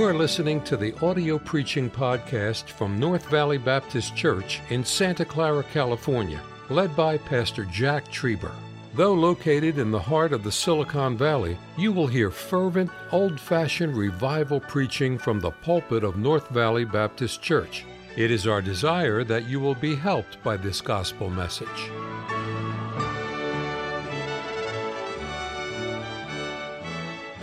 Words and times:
You 0.00 0.06
are 0.06 0.14
listening 0.14 0.62
to 0.62 0.78
the 0.78 0.98
audio 1.04 1.38
preaching 1.38 1.90
podcast 1.90 2.70
from 2.70 2.98
North 2.98 3.26
Valley 3.26 3.58
Baptist 3.58 4.16
Church 4.16 4.62
in 4.70 4.82
Santa 4.82 5.26
Clara, 5.26 5.62
California, 5.62 6.40
led 6.70 6.96
by 6.96 7.18
Pastor 7.18 7.66
Jack 7.66 8.10
Trieber. 8.10 8.54
Though 8.94 9.12
located 9.12 9.76
in 9.76 9.90
the 9.90 10.00
heart 10.00 10.32
of 10.32 10.42
the 10.42 10.50
Silicon 10.50 11.18
Valley, 11.18 11.58
you 11.76 11.92
will 11.92 12.06
hear 12.06 12.30
fervent, 12.30 12.90
old 13.12 13.38
fashioned 13.38 13.94
revival 13.94 14.58
preaching 14.58 15.18
from 15.18 15.38
the 15.38 15.50
pulpit 15.50 16.02
of 16.02 16.16
North 16.16 16.48
Valley 16.48 16.86
Baptist 16.86 17.42
Church. 17.42 17.84
It 18.16 18.30
is 18.30 18.46
our 18.46 18.62
desire 18.62 19.22
that 19.24 19.50
you 19.50 19.60
will 19.60 19.74
be 19.74 19.94
helped 19.94 20.42
by 20.42 20.56
this 20.56 20.80
gospel 20.80 21.28
message. 21.28 21.90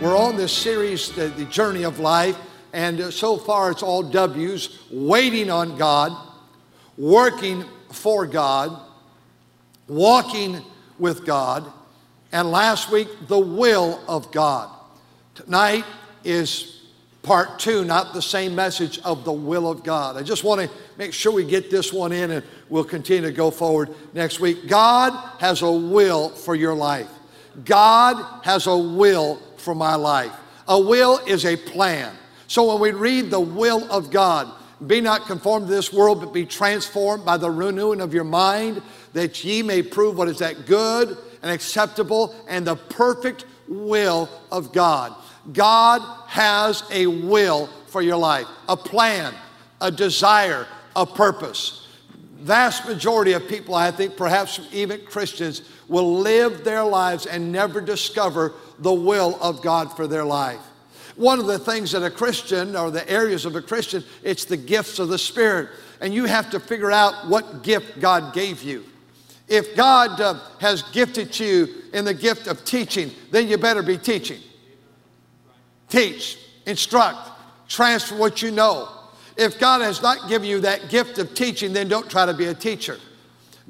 We're 0.00 0.16
on 0.16 0.36
this 0.36 0.52
series, 0.52 1.12
the, 1.12 1.28
the 1.28 1.44
Journey 1.44 1.84
of 1.84 2.00
Life, 2.00 2.36
and 2.72 3.12
so 3.12 3.36
far 3.36 3.70
it's 3.70 3.82
all 3.82 4.02
W's 4.02 4.78
waiting 4.90 5.50
on 5.50 5.76
God, 5.76 6.12
working 6.96 7.64
for 7.90 8.26
God, 8.26 8.78
walking 9.86 10.62
with 10.98 11.24
God, 11.24 11.72
and 12.32 12.50
last 12.50 12.90
week, 12.90 13.08
the 13.26 13.38
will 13.38 14.00
of 14.06 14.30
God. 14.32 14.70
Tonight 15.34 15.84
is 16.24 16.82
part 17.22 17.58
two, 17.58 17.84
not 17.84 18.12
the 18.12 18.22
same 18.22 18.54
message 18.54 18.98
of 19.00 19.24
the 19.24 19.32
will 19.32 19.70
of 19.70 19.82
God. 19.82 20.16
I 20.16 20.22
just 20.22 20.44
want 20.44 20.60
to 20.60 20.70
make 20.98 21.12
sure 21.12 21.32
we 21.32 21.44
get 21.44 21.70
this 21.70 21.92
one 21.92 22.12
in 22.12 22.30
and 22.30 22.44
we'll 22.68 22.84
continue 22.84 23.22
to 23.22 23.32
go 23.32 23.50
forward 23.50 23.90
next 24.14 24.40
week. 24.40 24.68
God 24.68 25.12
has 25.38 25.62
a 25.62 25.70
will 25.70 26.30
for 26.30 26.54
your 26.54 26.74
life. 26.74 27.08
God 27.64 28.44
has 28.44 28.66
a 28.66 28.76
will 28.76 29.40
for 29.56 29.74
my 29.74 29.94
life. 29.94 30.32
A 30.68 30.78
will 30.78 31.18
is 31.26 31.44
a 31.44 31.56
plan. 31.56 32.14
So 32.48 32.72
when 32.72 32.80
we 32.80 32.90
read 32.92 33.30
the 33.30 33.38
will 33.38 33.90
of 33.92 34.10
God, 34.10 34.50
be 34.86 35.00
not 35.00 35.26
conformed 35.26 35.66
to 35.66 35.72
this 35.72 35.92
world, 35.92 36.20
but 36.20 36.32
be 36.32 36.46
transformed 36.46 37.24
by 37.24 37.36
the 37.36 37.50
renewing 37.50 38.00
of 38.00 38.14
your 38.14 38.24
mind, 38.24 38.80
that 39.12 39.44
ye 39.44 39.62
may 39.62 39.82
prove 39.82 40.16
what 40.16 40.28
is 40.28 40.38
that 40.38 40.66
good 40.66 41.16
and 41.42 41.52
acceptable 41.52 42.34
and 42.48 42.66
the 42.66 42.76
perfect 42.76 43.44
will 43.68 44.30
of 44.50 44.72
God. 44.72 45.14
God 45.52 46.00
has 46.26 46.82
a 46.90 47.06
will 47.06 47.68
for 47.86 48.00
your 48.00 48.16
life, 48.16 48.46
a 48.68 48.76
plan, 48.76 49.34
a 49.80 49.90
desire, 49.90 50.66
a 50.96 51.04
purpose. 51.04 51.86
Vast 52.38 52.86
majority 52.88 53.32
of 53.32 53.46
people, 53.46 53.74
I 53.74 53.90
think, 53.90 54.16
perhaps 54.16 54.60
even 54.72 55.04
Christians, 55.04 55.62
will 55.86 56.18
live 56.18 56.64
their 56.64 56.84
lives 56.84 57.26
and 57.26 57.52
never 57.52 57.80
discover 57.80 58.54
the 58.78 58.92
will 58.92 59.38
of 59.42 59.60
God 59.62 59.94
for 59.94 60.06
their 60.06 60.24
life. 60.24 60.60
One 61.18 61.40
of 61.40 61.46
the 61.46 61.58
things 61.58 61.90
that 61.92 62.04
a 62.04 62.10
Christian, 62.10 62.76
or 62.76 62.92
the 62.92 63.08
areas 63.10 63.44
of 63.44 63.56
a 63.56 63.60
Christian, 63.60 64.04
it's 64.22 64.44
the 64.44 64.56
gifts 64.56 65.00
of 65.00 65.08
the 65.08 65.18
Spirit. 65.18 65.68
And 66.00 66.14
you 66.14 66.26
have 66.26 66.48
to 66.50 66.60
figure 66.60 66.92
out 66.92 67.28
what 67.28 67.64
gift 67.64 68.00
God 68.00 68.32
gave 68.32 68.62
you. 68.62 68.84
If 69.48 69.74
God 69.74 70.20
uh, 70.20 70.38
has 70.60 70.82
gifted 70.92 71.38
you 71.40 71.66
in 71.92 72.04
the 72.04 72.14
gift 72.14 72.46
of 72.46 72.64
teaching, 72.64 73.10
then 73.32 73.48
you 73.48 73.58
better 73.58 73.82
be 73.82 73.98
teaching. 73.98 74.40
Teach, 75.88 76.38
instruct, 76.66 77.18
transfer 77.66 78.16
what 78.16 78.40
you 78.40 78.52
know. 78.52 78.88
If 79.36 79.58
God 79.58 79.80
has 79.80 80.00
not 80.00 80.28
given 80.28 80.48
you 80.48 80.60
that 80.60 80.88
gift 80.88 81.18
of 81.18 81.34
teaching, 81.34 81.72
then 81.72 81.88
don't 81.88 82.08
try 82.08 82.26
to 82.26 82.34
be 82.34 82.44
a 82.44 82.54
teacher. 82.54 82.96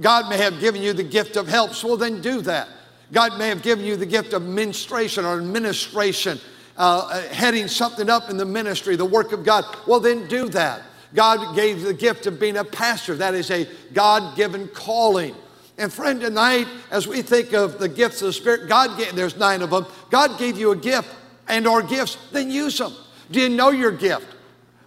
God 0.00 0.28
may 0.28 0.36
have 0.36 0.60
given 0.60 0.82
you 0.82 0.92
the 0.92 1.02
gift 1.02 1.36
of 1.36 1.48
helps, 1.48 1.82
well, 1.82 1.96
then 1.96 2.20
do 2.20 2.42
that. 2.42 2.68
God 3.10 3.38
may 3.38 3.48
have 3.48 3.62
given 3.62 3.86
you 3.86 3.96
the 3.96 4.06
gift 4.06 4.34
of 4.34 4.42
ministration 4.42 5.24
or 5.24 5.38
administration, 5.38 6.38
uh, 6.78 7.08
uh, 7.10 7.22
heading 7.28 7.68
something 7.68 8.08
up 8.08 8.30
in 8.30 8.36
the 8.36 8.44
ministry, 8.44 8.96
the 8.96 9.04
work 9.04 9.32
of 9.32 9.44
God. 9.44 9.64
Well, 9.86 10.00
then 10.00 10.26
do 10.28 10.48
that. 10.50 10.82
God 11.14 11.54
gave 11.54 11.82
the 11.82 11.94
gift 11.94 12.26
of 12.26 12.38
being 12.38 12.56
a 12.56 12.64
pastor. 12.64 13.16
That 13.16 13.34
is 13.34 13.50
a 13.50 13.68
God 13.92 14.36
given 14.36 14.68
calling. 14.68 15.34
And 15.76 15.92
friend, 15.92 16.20
tonight, 16.20 16.66
as 16.90 17.06
we 17.06 17.22
think 17.22 17.52
of 17.52 17.78
the 17.78 17.88
gifts 17.88 18.20
of 18.22 18.26
the 18.26 18.32
Spirit, 18.32 18.68
God 18.68 18.98
gave, 18.98 19.14
there's 19.14 19.36
nine 19.36 19.62
of 19.62 19.70
them. 19.70 19.86
God 20.10 20.38
gave 20.38 20.58
you 20.58 20.72
a 20.72 20.76
gift 20.76 21.08
and 21.48 21.66
or 21.66 21.82
gifts, 21.82 22.16
then 22.32 22.50
use 22.50 22.78
them. 22.78 22.92
Do 23.30 23.40
you 23.40 23.48
know 23.48 23.70
your 23.70 23.92
gift? 23.92 24.26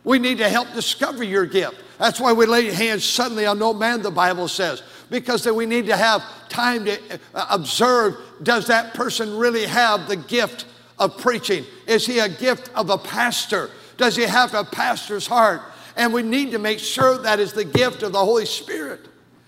We 0.03 0.19
need 0.19 0.39
to 0.39 0.49
help 0.49 0.73
discover 0.73 1.23
your 1.23 1.45
gift. 1.45 1.75
That's 1.97 2.19
why 2.19 2.33
we 2.33 2.45
lay 2.45 2.71
hands 2.71 3.03
suddenly 3.05 3.45
on 3.45 3.59
no 3.59 3.73
man, 3.73 4.01
the 4.01 4.11
Bible 4.11 4.47
says 4.47 4.81
because 5.11 5.43
then 5.43 5.55
we 5.55 5.67
need 5.67 5.85
to 5.85 5.95
have 5.95 6.23
time 6.49 6.85
to 6.85 6.97
uh, 7.35 7.45
observe 7.51 8.17
does 8.41 8.65
that 8.67 8.95
person 8.95 9.37
really 9.37 9.65
have 9.65 10.07
the 10.07 10.15
gift 10.15 10.65
of 11.01 11.17
preaching? 11.17 11.65
Is 11.87 12.05
he 12.05 12.19
a 12.19 12.29
gift 12.29 12.69
of 12.75 12.91
a 12.91 12.97
pastor? 12.97 13.71
Does 13.97 14.15
he 14.15 14.23
have 14.23 14.53
a 14.53 14.63
pastor's 14.63 15.25
heart? 15.25 15.61
And 15.97 16.13
we 16.13 16.21
need 16.21 16.51
to 16.51 16.59
make 16.59 16.79
sure 16.79 17.17
that 17.23 17.39
is 17.39 17.53
the 17.53 17.65
gift 17.65 18.03
of 18.03 18.11
the 18.11 18.23
Holy 18.23 18.45
Spirit 18.45 19.07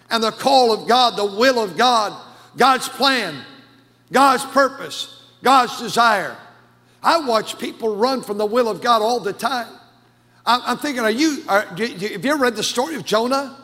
and 0.09 0.23
the 0.23 0.31
call 0.31 0.73
of 0.73 0.87
God, 0.87 1.15
the 1.15 1.37
will 1.37 1.63
of 1.63 1.77
God, 1.77 2.19
God's 2.57 2.89
plan, 2.89 3.35
God's 4.11 4.43
purpose, 4.45 5.23
God's 5.43 5.79
desire. 5.79 6.35
I 7.03 7.19
watch 7.19 7.59
people 7.59 7.95
run 7.95 8.23
from 8.23 8.39
the 8.39 8.45
will 8.45 8.67
of 8.67 8.81
God 8.81 9.01
all 9.01 9.19
the 9.19 9.33
time. 9.33 9.67
I'm 10.45 10.77
thinking, 10.77 11.03
are 11.03 11.11
you, 11.11 11.43
are, 11.47 11.61
have 11.61 11.99
you 11.99 12.17
ever 12.31 12.37
read 12.37 12.55
the 12.55 12.63
story 12.63 12.95
of 12.95 13.05
Jonah? 13.05 13.57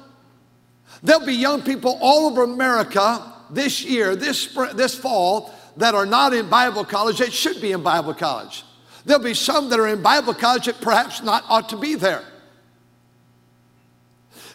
There'll 1.02 1.26
be 1.26 1.34
young 1.34 1.62
people 1.64 1.98
all 2.02 2.28
over 2.28 2.44
America 2.44 3.34
this 3.50 3.84
year, 3.84 4.16
this, 4.16 4.56
this 4.76 4.96
fall, 4.96 5.54
that 5.78 5.96
are 5.96 6.06
not 6.06 6.34
in 6.34 6.50
Bible 6.50 6.84
college 6.84 7.20
that 7.20 7.32
should 7.32 7.62
be 7.62 7.72
in 7.72 7.84
Bible 7.84 8.14
college. 8.14 8.64
There'll 9.06 9.24
be 9.24 9.34
some 9.34 9.70
that 9.70 9.80
are 9.80 9.88
in 9.88 10.02
Bible 10.02 10.34
college 10.34 10.66
that 10.66 10.82
perhaps 10.82 11.24
not 11.24 11.44
ought 11.50 11.70
to 11.70 11.78
be 11.78 11.96
there. 11.96 12.24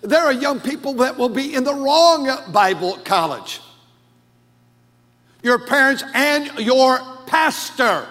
There 0.02 0.22
are 0.22 0.32
young 0.32 0.60
people 0.60 0.92
that 0.94 1.16
will 1.16 1.30
be 1.30 1.54
in 1.54 1.64
the 1.64 1.74
wrong 1.74 2.30
Bible 2.52 2.98
college. 3.04 3.60
Your 5.42 5.58
parents 5.66 6.04
and 6.14 6.50
your 6.58 7.00
pastor. 7.26 8.06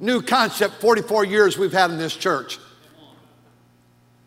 New 0.00 0.20
concept, 0.20 0.74
44 0.80 1.24
years 1.24 1.56
we've 1.56 1.72
had 1.72 1.90
in 1.90 1.98
this 1.98 2.14
church. 2.14 2.58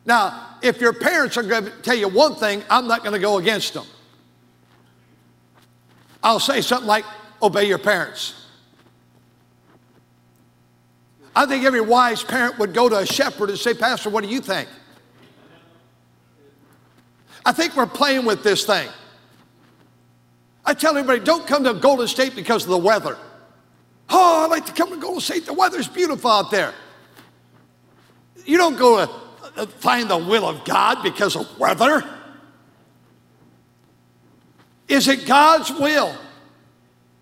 Now, 0.06 0.58
if 0.62 0.80
your 0.80 0.94
parents 0.94 1.38
are 1.38 1.44
going 1.44 1.66
to 1.66 1.72
tell 1.82 1.96
you 1.96 2.08
one 2.08 2.36
thing, 2.36 2.64
I'm 2.70 2.88
not 2.88 3.02
going 3.02 3.14
to 3.14 3.20
go 3.20 3.38
against 3.38 3.74
them. 3.74 3.86
I'll 6.24 6.40
say 6.40 6.62
something 6.62 6.88
like, 6.88 7.06
obey 7.42 7.66
your 7.66 7.78
parents. 7.78 8.46
I 11.36 11.46
think 11.46 11.66
every 11.66 11.82
wise 11.82 12.24
parent 12.24 12.58
would 12.58 12.74
go 12.74 12.90
to 12.90 12.98
a 12.98 13.06
shepherd 13.06 13.50
and 13.50 13.60
say, 13.60 13.74
Pastor, 13.74 14.10
what 14.10 14.24
do 14.24 14.30
you 14.30 14.42
think? 14.42 14.68
I 17.46 17.52
think 17.52 17.76
we're 17.76 17.86
playing 17.86 18.26
with 18.26 18.44
this 18.44 18.66
thing. 18.66 18.90
I 20.66 20.74
tell 20.74 20.98
everybody, 20.98 21.24
don't 21.24 21.48
come 21.48 21.64
to 21.64 21.74
Golden 21.76 22.08
State 22.08 22.36
because 22.36 22.64
of 22.64 22.72
the 22.72 22.78
weather. 22.78 23.18
Oh, 24.10 24.44
I 24.44 24.48
like 24.48 24.66
to 24.66 24.74
come 24.74 24.90
to 24.90 24.98
Golden 24.98 25.22
State. 25.22 25.46
The 25.46 25.54
weather's 25.54 25.88
beautiful 25.88 26.30
out 26.30 26.52
there. 26.52 26.74
You 28.46 28.58
don't 28.58 28.78
go 28.78 29.06
to 29.06 29.12
uh, 29.58 29.66
find 29.66 30.10
the 30.10 30.18
will 30.18 30.48
of 30.48 30.66
God 30.66 31.04
because 31.04 31.36
of 31.36 31.60
weather? 31.60 32.04
Is 34.88 35.08
it 35.08 35.26
God's 35.26 35.72
will? 35.72 36.16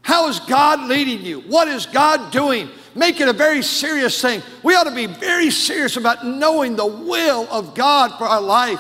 How 0.05 0.27
is 0.27 0.39
God 0.41 0.87
leading 0.87 1.25
you? 1.25 1.39
What 1.41 1.67
is 1.67 1.87
God 1.87 2.31
doing? 2.31 2.69
Make 2.93 3.21
it 3.21 3.27
a 3.27 3.33
very 3.33 3.63
serious 3.63 4.21
thing. 4.21 4.43
We 4.61 4.75
ought 4.75 4.83
to 4.83 4.93
be 4.93 5.07
very 5.07 5.49
serious 5.49 5.97
about 5.97 6.23
knowing 6.23 6.75
the 6.75 6.85
will 6.85 7.47
of 7.49 7.73
God 7.73 8.15
for 8.19 8.25
our 8.25 8.39
life. 8.39 8.79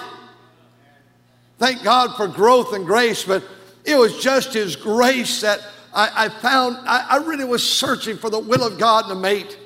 Thank 1.57 1.81
God 1.81 2.15
for 2.15 2.27
growth 2.27 2.73
and 2.73 2.85
grace, 2.85 3.23
but 3.23 3.43
it 3.85 3.95
was 3.95 4.21
just 4.21 4.53
His 4.53 4.75
grace 4.75 5.41
that 5.41 5.61
I, 5.95 6.25
I 6.25 6.29
found. 6.29 6.77
I, 6.87 7.07
I 7.09 7.17
really 7.17 7.43
was 7.43 7.67
searching 7.67 8.17
for 8.17 8.29
the 8.29 8.37
will 8.37 8.63
of 8.63 8.77
God 8.77 9.05
in 9.05 9.17
a 9.17 9.19
mate. 9.19 9.57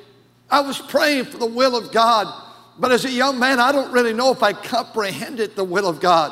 I 0.50 0.62
was 0.62 0.80
praying 0.80 1.26
for 1.26 1.40
the 1.40 1.46
will 1.46 1.76
of 1.76 1.92
God. 1.92 2.34
But 2.80 2.94
as 2.94 3.04
a 3.04 3.12
young 3.12 3.38
man, 3.38 3.60
I 3.60 3.74
don't 3.74 3.92
really 3.92 4.14
know 4.14 4.32
if 4.32 4.44
I 4.44 4.54
comprehended 4.54 5.58
the 5.58 5.66
will 5.66 5.90
of 5.90 6.00
God. 6.00 6.32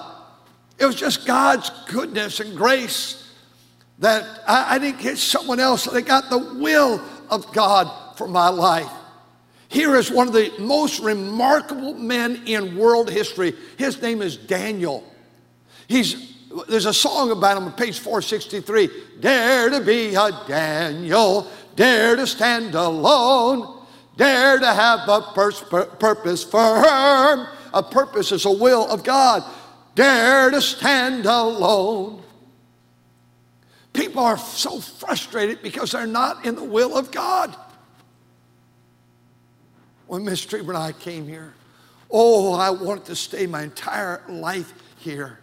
It 0.80 0.86
was 0.86 0.96
just 0.96 1.28
God's 1.28 1.70
goodness 1.90 2.40
and 2.40 2.56
grace 2.56 3.27
that 4.00 4.44
I, 4.48 4.76
I 4.76 4.80
didn't 4.80 5.00
get 5.00 5.18
someone 5.18 5.60
else 5.60 5.86
that 5.86 6.02
got 6.04 6.30
the 6.30 6.38
will 6.38 7.02
of 7.30 7.52
God 7.54 8.16
for 8.18 8.28
my 8.28 8.50
life. 8.50 8.92
Here 9.70 9.96
is 9.96 10.10
one 10.12 10.28
of 10.28 10.34
the 10.34 10.52
most 10.60 11.02
remarkable 11.02 11.94
men 11.94 12.44
in 12.46 12.78
world 12.78 13.10
history. 13.10 13.54
His 13.78 14.02
name 14.02 14.22
is 14.22 14.38
Daniel. 14.38 15.04
He's 15.88 16.36
there's 16.70 16.86
a 16.86 16.94
song 16.94 17.32
about 17.32 17.58
him 17.58 17.66
on 17.66 17.74
page 17.74 18.00
463. 18.00 18.90
Dare 19.20 19.70
to 19.70 19.82
be 19.82 20.16
a 20.16 20.32
Daniel, 20.48 21.48
dare 21.76 22.16
to 22.16 22.26
stand 22.26 22.74
alone. 22.74 23.86
Dare 24.16 24.58
to 24.58 24.74
have 24.74 25.08
a 25.08 25.22
purpose 26.00 26.44
firm. 26.44 27.48
A 27.74 27.84
purpose 27.84 28.32
is 28.32 28.46
a 28.46 28.52
will 28.52 28.90
of 28.90 29.04
God. 29.04 29.44
Dare 29.94 30.50
to 30.50 30.62
stand 30.62 31.26
alone. 31.28 32.24
People 33.98 34.22
are 34.22 34.38
so 34.38 34.80
frustrated 34.80 35.64
because 35.64 35.94
they're 35.94 36.06
not 36.06 36.46
in 36.46 36.54
the 36.54 36.64
will 36.64 36.96
of 36.96 37.10
God. 37.10 37.56
when 40.06 40.24
Miss 40.24 40.46
Trieber 40.46 40.70
and 40.70 40.78
I 40.78 40.92
came 40.92 41.28
here. 41.28 41.56
Oh, 42.12 42.54
I 42.54 42.70
wanted 42.70 43.06
to 43.06 43.16
stay 43.16 43.48
my 43.48 43.64
entire 43.64 44.22
life 44.30 44.72
here. 45.00 45.40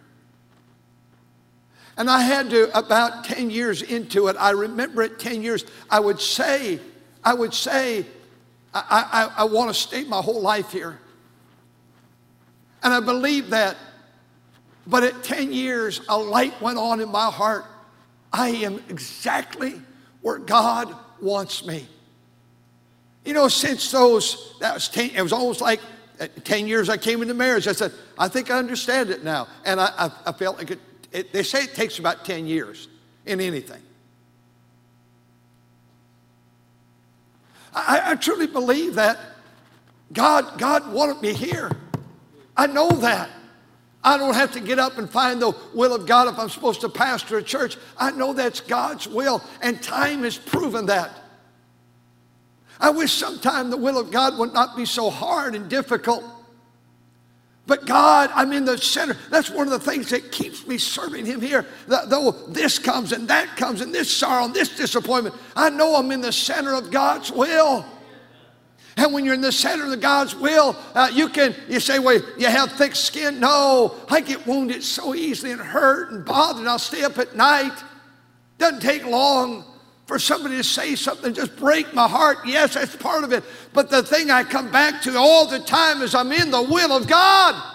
And 1.96 2.08
I 2.08 2.20
had 2.20 2.48
to, 2.50 2.78
about 2.78 3.24
10 3.24 3.50
years 3.50 3.82
into 3.82 4.28
it, 4.28 4.36
I 4.38 4.50
remember 4.50 5.02
at 5.02 5.18
10 5.18 5.42
years, 5.42 5.64
I 5.90 5.98
would 5.98 6.20
say, 6.20 6.78
I 7.24 7.34
would 7.34 7.52
say, 7.52 8.06
I, 8.72 9.30
I, 9.36 9.42
I 9.42 9.44
want 9.46 9.68
to 9.68 9.74
stay 9.74 10.04
my 10.04 10.22
whole 10.22 10.40
life 10.40 10.70
here. 10.70 11.00
And 12.84 12.94
I 12.94 13.00
believe 13.00 13.50
that. 13.50 13.76
But 14.86 15.02
at 15.02 15.24
10 15.24 15.52
years, 15.52 16.00
a 16.08 16.16
light 16.16 16.58
went 16.62 16.78
on 16.78 17.00
in 17.00 17.10
my 17.10 17.32
heart. 17.32 17.64
I 18.34 18.48
am 18.48 18.82
exactly 18.88 19.81
where 20.20 20.38
God 20.38 20.92
wants 21.22 21.64
me. 21.64 21.86
You 23.25 23.32
know, 23.32 23.46
since 23.46 23.92
those, 23.92 24.56
that 24.60 24.75
was 24.75 24.88
10, 24.88 25.10
it 25.10 25.22
was 25.22 25.32
almost 25.32 25.60
like 25.60 25.81
uh, 26.19 26.26
10 26.42 26.66
years 26.66 26.88
I 26.88 26.96
came 26.96 27.22
into 27.22 27.32
marriage. 27.32 27.69
I 27.69 27.72
said, 27.72 27.92
I 28.19 28.26
think 28.26 28.50
I 28.50 28.58
understand 28.58 29.10
it 29.10 29.22
now. 29.22 29.46
And 29.64 29.81
I, 29.81 29.92
I, 29.96 30.10
I 30.26 30.32
felt 30.32 30.58
like 30.58 30.72
it, 30.72 30.81
it, 31.12 31.32
they 31.32 31.44
say 31.44 31.62
it 31.62 31.76
takes 31.76 32.00
about 32.00 32.25
10 32.25 32.48
years 32.48 32.88
in 33.25 33.40
anything. 33.40 33.81
I, 37.72 38.02
I 38.04 38.14
truly 38.16 38.48
believe 38.48 38.96
that 38.96 39.16
God, 40.12 40.58
God 40.58 40.92
wanted 40.92 41.22
me 41.22 41.34
here. 41.34 41.70
I 42.56 42.66
know 42.66 42.88
that. 42.90 43.30
I 44.04 44.18
don't 44.18 44.34
have 44.34 44.52
to 44.52 44.60
get 44.60 44.78
up 44.78 44.98
and 44.98 45.08
find 45.08 45.40
the 45.40 45.56
will 45.72 45.94
of 45.94 46.06
God 46.06 46.28
if 46.28 46.38
I'm 46.38 46.50
supposed 46.50 46.82
to 46.82 46.90
pastor 46.90 47.38
a 47.38 47.42
church. 47.42 47.78
I 47.96 48.10
know 48.10 48.34
that's 48.34 48.60
God's 48.60 49.08
will, 49.08 49.42
and 49.62 49.82
time 49.82 50.22
has 50.24 50.36
proven 50.36 50.86
that. 50.86 51.10
I 52.78 52.90
wish 52.90 53.12
sometime 53.12 53.70
the 53.70 53.78
will 53.78 53.98
of 53.98 54.10
God 54.10 54.38
would 54.38 54.52
not 54.52 54.76
be 54.76 54.84
so 54.84 55.08
hard 55.08 55.54
and 55.54 55.70
difficult. 55.70 56.22
But 57.66 57.86
God, 57.86 58.30
I'm 58.34 58.52
in 58.52 58.66
the 58.66 58.76
center. 58.76 59.16
That's 59.30 59.48
one 59.48 59.66
of 59.66 59.70
the 59.70 59.78
things 59.78 60.10
that 60.10 60.30
keeps 60.30 60.66
me 60.66 60.76
serving 60.76 61.24
Him 61.24 61.40
here. 61.40 61.64
Though 61.86 62.32
this 62.48 62.78
comes 62.78 63.12
and 63.12 63.26
that 63.28 63.56
comes 63.56 63.80
and 63.80 63.94
this 63.94 64.14
sorrow 64.14 64.44
and 64.44 64.52
this 64.52 64.76
disappointment, 64.76 65.34
I 65.56 65.70
know 65.70 65.96
I'm 65.96 66.12
in 66.12 66.20
the 66.20 66.32
center 66.32 66.74
of 66.74 66.90
God's 66.90 67.32
will. 67.32 67.86
And 68.96 69.12
when 69.12 69.25
you're 69.25 69.35
in 69.35 69.41
the 69.41 69.52
center 69.52 69.93
of 69.93 70.00
God's 70.00 70.37
will, 70.37 70.76
uh, 70.94 71.11
you 71.12 71.29
can, 71.29 71.55
you 71.69 71.81
say, 71.81 71.99
well, 71.99 72.20
you 72.38 72.46
have 72.46 72.73
thick 72.73 72.94
skin. 72.94 73.41
No, 73.41 73.94
I 74.08 74.20
get 74.20 74.46
wounded 74.46 74.85
so 74.85 75.14
easily 75.14 75.52
and 75.52 75.61
hurt 75.61 76.12
and 76.12 76.25
bothered, 76.25 76.67
I'll 76.67 76.79
stay 76.79 77.02
up 77.02 77.19
at 77.19 77.35
night. 77.35 77.73
Doesn't 78.58 78.81
take 78.81 79.05
long 79.05 79.64
for 80.06 80.19
somebody 80.19 80.56
to 80.56 80.64
say 80.64 80.94
something, 80.94 81.32
just 81.35 81.56
break 81.56 81.93
my 81.94 82.06
heart. 82.06 82.38
Yes, 82.44 82.75
that's 82.75 82.94
part 82.94 83.25
of 83.25 83.32
it. 83.32 83.43
But 83.73 83.91
the 83.91 84.02
thing 84.02 84.31
I 84.31 84.44
come 84.44 84.70
back 84.70 85.02
to 85.02 85.17
all 85.17 85.47
the 85.47 85.61
time 85.61 86.02
is 86.02 86.14
I'm 86.14 86.31
in 86.31 86.50
the 86.50 86.62
will 86.62 86.93
of 86.93 87.08
God. 87.08 87.73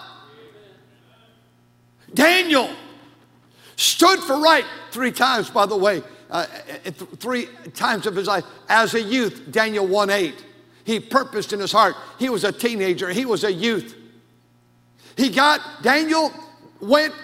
Daniel 2.14 2.70
stood 3.76 4.20
for 4.20 4.40
right 4.40 4.64
three 4.90 5.12
times, 5.12 5.50
by 5.50 5.66
the 5.66 5.76
way, 5.76 6.02
uh, 6.30 6.46
three 7.18 7.48
times 7.74 8.06
of 8.06 8.14
his 8.14 8.28
life 8.28 8.44
as 8.68 8.94
a 8.94 9.02
youth, 9.02 9.50
Daniel 9.50 9.86
1 9.86 10.10
8. 10.10 10.44
He 10.84 11.00
purposed 11.00 11.52
in 11.52 11.60
his 11.60 11.72
heart. 11.72 11.94
He 12.18 12.28
was 12.28 12.44
a 12.44 12.52
teenager, 12.52 13.10
he 13.10 13.26
was 13.26 13.44
a 13.44 13.52
youth. 13.52 13.96
He 15.16 15.28
got, 15.28 15.60
Daniel 15.82 16.32
went 16.80 17.14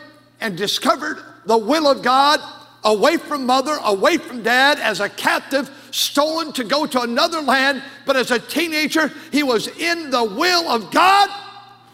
and 0.40 0.56
discovered 0.56 1.18
the 1.46 1.56
will 1.56 1.86
of 1.86 2.02
God 2.02 2.40
away 2.84 3.16
from 3.16 3.46
mother, 3.46 3.78
away 3.84 4.16
from 4.16 4.42
dad, 4.42 4.78
as 4.78 5.00
a 5.00 5.08
captive, 5.08 5.70
stolen 5.90 6.52
to 6.52 6.64
go 6.64 6.86
to 6.86 7.00
another 7.00 7.40
land. 7.40 7.82
But 8.04 8.16
as 8.16 8.30
a 8.30 8.38
teenager, 8.38 9.12
he 9.32 9.42
was 9.42 9.66
in 9.66 10.10
the 10.10 10.22
will 10.22 10.68
of 10.70 10.90
God 10.90 11.28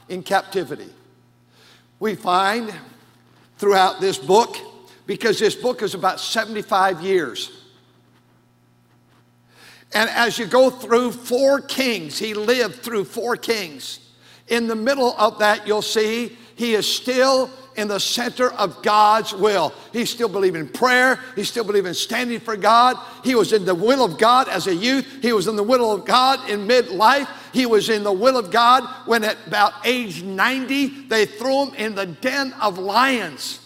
in 0.08 0.22
captivity. 0.22 0.90
We 1.98 2.14
find 2.14 2.74
throughout 3.58 4.00
this 4.00 4.18
book, 4.18 4.56
because 5.06 5.38
this 5.38 5.54
book 5.54 5.82
is 5.82 5.94
about 5.94 6.20
75 6.20 7.00
years. 7.00 7.61
And 9.94 10.08
as 10.10 10.38
you 10.38 10.46
go 10.46 10.70
through 10.70 11.12
four 11.12 11.60
kings, 11.60 12.18
he 12.18 12.34
lived 12.34 12.76
through 12.76 13.04
four 13.04 13.36
kings. 13.36 14.00
In 14.48 14.66
the 14.66 14.76
middle 14.76 15.14
of 15.18 15.38
that, 15.40 15.66
you'll 15.66 15.82
see 15.82 16.36
he 16.56 16.74
is 16.74 16.92
still 16.92 17.50
in 17.76 17.88
the 17.88 18.00
center 18.00 18.52
of 18.52 18.82
God's 18.82 19.32
will. 19.32 19.72
He 19.92 20.04
still 20.04 20.28
believed 20.28 20.56
in 20.56 20.68
prayer. 20.68 21.18
He 21.36 21.44
still 21.44 21.64
believed 21.64 21.86
in 21.86 21.94
standing 21.94 22.40
for 22.40 22.56
God. 22.56 22.96
He 23.24 23.34
was 23.34 23.52
in 23.52 23.64
the 23.64 23.74
will 23.74 24.04
of 24.04 24.18
God 24.18 24.48
as 24.48 24.66
a 24.66 24.74
youth. 24.74 25.06
He 25.22 25.32
was 25.32 25.46
in 25.46 25.56
the 25.56 25.62
will 25.62 25.92
of 25.92 26.04
God 26.04 26.50
in 26.50 26.66
midlife. 26.66 27.28
He 27.52 27.66
was 27.66 27.88
in 27.88 28.02
the 28.02 28.12
will 28.12 28.36
of 28.36 28.50
God 28.50 28.84
when 29.06 29.24
at 29.24 29.36
about 29.46 29.72
age 29.84 30.22
90, 30.22 31.08
they 31.08 31.26
threw 31.26 31.66
him 31.66 31.74
in 31.74 31.94
the 31.94 32.06
den 32.06 32.52
of 32.60 32.78
lions. 32.78 33.60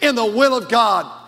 In 0.00 0.14
the 0.14 0.24
will 0.24 0.56
of 0.56 0.68
God 0.68 1.23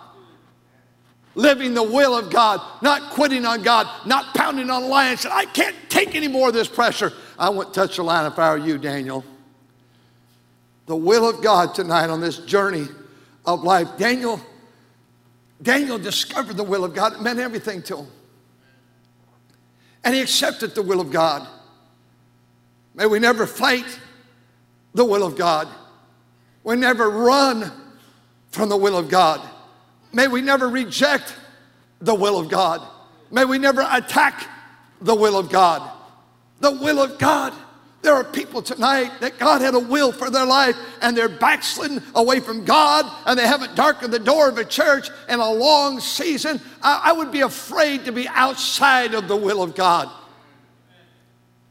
living 1.36 1.74
the 1.74 1.82
will 1.82 2.16
of 2.16 2.30
God, 2.30 2.60
not 2.82 3.12
quitting 3.12 3.44
on 3.44 3.62
God, 3.62 3.86
not 4.06 4.34
pounding 4.34 4.70
on 4.70 4.82
the 4.82 4.88
line 4.88 5.16
said, 5.16 5.30
I 5.32 5.44
can't 5.44 5.76
take 5.88 6.14
any 6.16 6.28
more 6.28 6.48
of 6.48 6.54
this 6.54 6.66
pressure. 6.66 7.12
I 7.38 7.50
wouldn't 7.50 7.74
touch 7.74 7.96
the 7.96 8.02
line 8.02 8.30
if 8.30 8.38
I 8.38 8.50
were 8.50 8.58
you, 8.58 8.78
Daniel. 8.78 9.24
The 10.86 10.96
will 10.96 11.28
of 11.28 11.42
God 11.42 11.74
tonight 11.74 12.08
on 12.08 12.20
this 12.20 12.38
journey 12.38 12.86
of 13.44 13.62
life. 13.62 13.88
Daniel, 13.98 14.40
Daniel 15.60 15.98
discovered 15.98 16.56
the 16.56 16.64
will 16.64 16.84
of 16.84 16.94
God. 16.94 17.12
It 17.12 17.20
meant 17.20 17.38
everything 17.38 17.82
to 17.82 17.98
him. 17.98 18.06
And 20.02 20.14
he 20.14 20.22
accepted 20.22 20.74
the 20.74 20.82
will 20.82 21.00
of 21.00 21.10
God. 21.10 21.46
May 22.94 23.06
we 23.06 23.18
never 23.18 23.46
fight 23.46 24.00
the 24.94 25.04
will 25.04 25.22
of 25.22 25.36
God. 25.36 25.68
We 26.64 26.76
never 26.76 27.10
run 27.10 27.70
from 28.52 28.70
the 28.70 28.76
will 28.76 28.96
of 28.96 29.10
God. 29.10 29.46
May 30.16 30.28
we 30.28 30.40
never 30.40 30.66
reject 30.66 31.36
the 32.00 32.14
will 32.14 32.38
of 32.38 32.48
God. 32.48 32.80
May 33.30 33.44
we 33.44 33.58
never 33.58 33.86
attack 33.92 34.48
the 34.98 35.14
will 35.14 35.36
of 35.38 35.50
God. 35.50 35.92
The 36.60 36.70
will 36.70 37.02
of 37.02 37.18
God. 37.18 37.52
There 38.00 38.14
are 38.14 38.24
people 38.24 38.62
tonight 38.62 39.12
that 39.20 39.38
God 39.38 39.60
had 39.60 39.74
a 39.74 39.78
will 39.78 40.12
for 40.12 40.30
their 40.30 40.46
life 40.46 40.74
and 41.02 41.14
they're 41.14 41.28
backslidden 41.28 42.02
away 42.14 42.40
from 42.40 42.64
God 42.64 43.04
and 43.26 43.38
they 43.38 43.46
haven't 43.46 43.74
darkened 43.74 44.10
the 44.10 44.18
door 44.18 44.48
of 44.48 44.56
a 44.56 44.64
church 44.64 45.10
in 45.28 45.38
a 45.38 45.50
long 45.50 46.00
season. 46.00 46.62
I, 46.80 47.10
I 47.10 47.12
would 47.12 47.30
be 47.30 47.42
afraid 47.42 48.06
to 48.06 48.12
be 48.12 48.26
outside 48.28 49.12
of 49.12 49.28
the 49.28 49.36
will 49.36 49.62
of 49.62 49.74
God. 49.74 50.08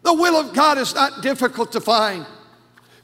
The 0.03 0.13
will 0.13 0.36
of 0.36 0.53
God 0.53 0.77
is 0.77 0.93
not 0.93 1.24
difficult 1.24 1.72
to 1.72 1.81
find 1.81 2.27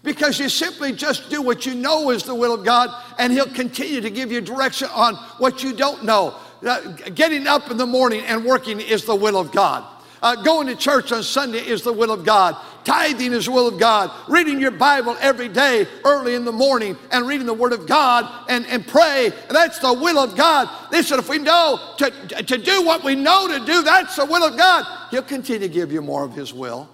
because 0.03 0.39
you 0.39 0.49
simply 0.49 0.91
just 0.91 1.29
do 1.29 1.41
what 1.41 1.65
you 1.65 1.75
know 1.75 2.09
is 2.09 2.23
the 2.23 2.35
will 2.35 2.53
of 2.53 2.65
God, 2.65 2.89
and 3.19 3.31
He'll 3.31 3.45
continue 3.45 4.01
to 4.01 4.09
give 4.09 4.31
you 4.31 4.41
direction 4.41 4.89
on 4.93 5.15
what 5.37 5.63
you 5.63 5.73
don't 5.73 6.03
know. 6.03 6.35
Uh, 6.65 6.91
getting 7.15 7.47
up 7.47 7.71
in 7.71 7.77
the 7.77 7.85
morning 7.85 8.21
and 8.21 8.45
working 8.45 8.79
is 8.79 9.05
the 9.05 9.15
will 9.15 9.37
of 9.37 9.51
God. 9.51 9.83
Uh, 10.21 10.35
going 10.43 10.67
to 10.67 10.75
church 10.75 11.11
on 11.11 11.23
Sunday 11.23 11.65
is 11.65 11.81
the 11.81 11.91
will 11.91 12.11
of 12.11 12.23
God. 12.23 12.55
Tithing 12.83 13.33
is 13.33 13.45
the 13.45 13.51
will 13.51 13.67
of 13.67 13.79
God. 13.79 14.11
Reading 14.29 14.59
your 14.59 14.71
Bible 14.71 15.17
every 15.19 15.47
day 15.47 15.87
early 16.05 16.35
in 16.35 16.45
the 16.45 16.51
morning 16.51 16.95
and 17.11 17.27
reading 17.27 17.47
the 17.47 17.53
Word 17.53 17.73
of 17.73 17.87
God 17.87 18.45
and, 18.47 18.65
and 18.67 18.85
pray, 18.85 19.31
that's 19.49 19.79
the 19.79 19.91
will 19.91 20.19
of 20.19 20.37
God. 20.37 20.69
Listen, 20.91 21.17
if 21.17 21.27
we 21.27 21.39
know 21.39 21.95
to, 21.97 22.11
to 22.43 22.57
do 22.59 22.85
what 22.85 23.03
we 23.03 23.15
know 23.15 23.47
to 23.47 23.65
do, 23.65 23.81
that's 23.81 24.15
the 24.15 24.25
will 24.25 24.43
of 24.43 24.57
God. 24.57 24.85
He'll 25.09 25.23
continue 25.23 25.67
to 25.67 25.73
give 25.73 25.91
you 25.91 26.03
more 26.03 26.23
of 26.23 26.35
His 26.35 26.53
will. 26.53 26.87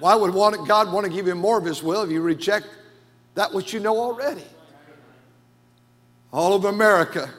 Why 0.00 0.14
would 0.14 0.32
God 0.66 0.92
want 0.92 1.06
to 1.06 1.12
give 1.12 1.26
you 1.26 1.34
more 1.34 1.58
of 1.58 1.64
His 1.64 1.82
will 1.82 2.02
if 2.02 2.10
you 2.10 2.20
reject 2.20 2.66
that 3.34 3.52
which 3.52 3.72
you 3.72 3.80
know 3.80 3.98
already? 3.98 4.44
All 6.32 6.54
of 6.54 6.64
America, 6.64 7.30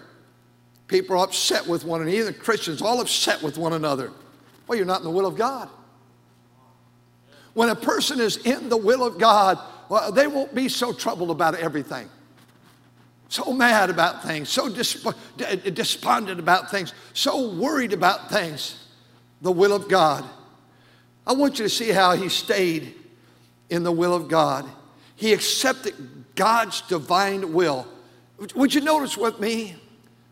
people 0.87 1.17
are 1.17 1.25
upset 1.25 1.67
with 1.67 1.83
one 1.83 2.01
another, 2.01 2.15
even 2.15 2.33
Christians, 2.33 2.81
all 2.81 3.01
upset 3.01 3.41
with 3.43 3.57
one 3.57 3.73
another. 3.73 4.11
Well, 4.67 4.77
you're 4.77 4.85
not 4.87 4.99
in 4.99 5.03
the 5.03 5.11
will 5.11 5.25
of 5.25 5.35
God. 5.35 5.69
When 7.53 7.69
a 7.69 7.75
person 7.75 8.19
is 8.19 8.37
in 8.37 8.69
the 8.69 8.77
will 8.77 9.03
of 9.05 9.19
God, 9.19 9.59
well, 9.89 10.11
they 10.11 10.27
won't 10.27 10.55
be 10.55 10.67
so 10.67 10.91
troubled 10.91 11.29
about 11.31 11.55
everything, 11.55 12.09
so 13.29 13.53
mad 13.53 13.89
about 13.89 14.23
things, 14.23 14.49
so 14.49 14.69
despondent 14.69 16.39
about 16.39 16.71
things, 16.71 16.93
so 17.13 17.51
worried 17.51 17.93
about 17.93 18.29
things. 18.29 18.81
The 19.41 19.51
will 19.51 19.73
of 19.73 19.87
God 19.87 20.23
I 21.27 21.33
want 21.33 21.59
you 21.59 21.65
to 21.65 21.69
see 21.69 21.89
how 21.89 22.15
he 22.15 22.29
stayed 22.29 22.93
in 23.69 23.83
the 23.83 23.91
will 23.91 24.13
of 24.13 24.27
God. 24.27 24.65
He 25.15 25.33
accepted 25.33 25.93
God's 26.35 26.81
divine 26.81 27.53
will. 27.53 27.87
Would 28.55 28.73
you 28.73 28.81
notice 28.81 29.17
with 29.17 29.39
me 29.39 29.75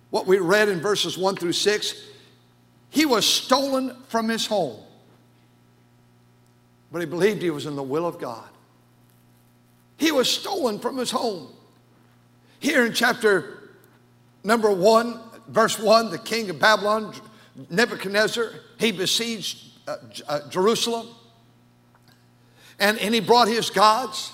what 0.10 0.28
we 0.28 0.38
read 0.38 0.70
in 0.70 0.82
verses 0.82 1.18
1 1.18 1.38
through 1.38 1.54
6? 1.54 2.08
He 2.90 3.06
was 3.06 3.26
stolen 3.26 3.96
from 4.08 4.30
his 4.30 4.46
home, 4.46 4.80
but 6.92 7.00
he 7.00 7.08
believed 7.08 7.42
he 7.42 7.50
was 7.50 7.66
in 7.66 7.76
the 7.76 7.82
will 7.82 8.06
of 8.06 8.20
God. 8.20 8.48
He 9.98 10.12
was 10.12 10.30
stolen 10.30 10.78
from 10.80 10.98
his 10.98 11.10
home. 11.10 11.48
Here 12.60 12.86
in 12.86 12.94
chapter 12.94 13.72
number 14.44 14.70
1, 14.70 15.20
verse 15.48 15.80
1, 15.80 16.12
the 16.12 16.20
king 16.20 16.50
of 16.50 16.60
Babylon, 16.60 17.16
Nebuchadnezzar, 17.70 18.52
he 18.78 18.92
besieged 18.92 19.73
uh, 19.88 19.98
uh, 20.28 20.50
Jerusalem. 20.50 21.08
And, 22.80 22.98
and 23.00 23.14
he 23.14 23.20
brought 23.20 23.48
his 23.48 23.70
gods. 23.70 24.32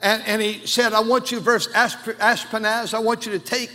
And, 0.00 0.22
and 0.26 0.42
he 0.42 0.66
said, 0.66 0.92
I 0.92 1.00
want 1.00 1.32
you, 1.32 1.40
verse 1.40 1.68
Ashpenaz, 1.68 2.94
I 2.94 2.98
want 2.98 3.26
you 3.26 3.32
to 3.32 3.38
take, 3.38 3.70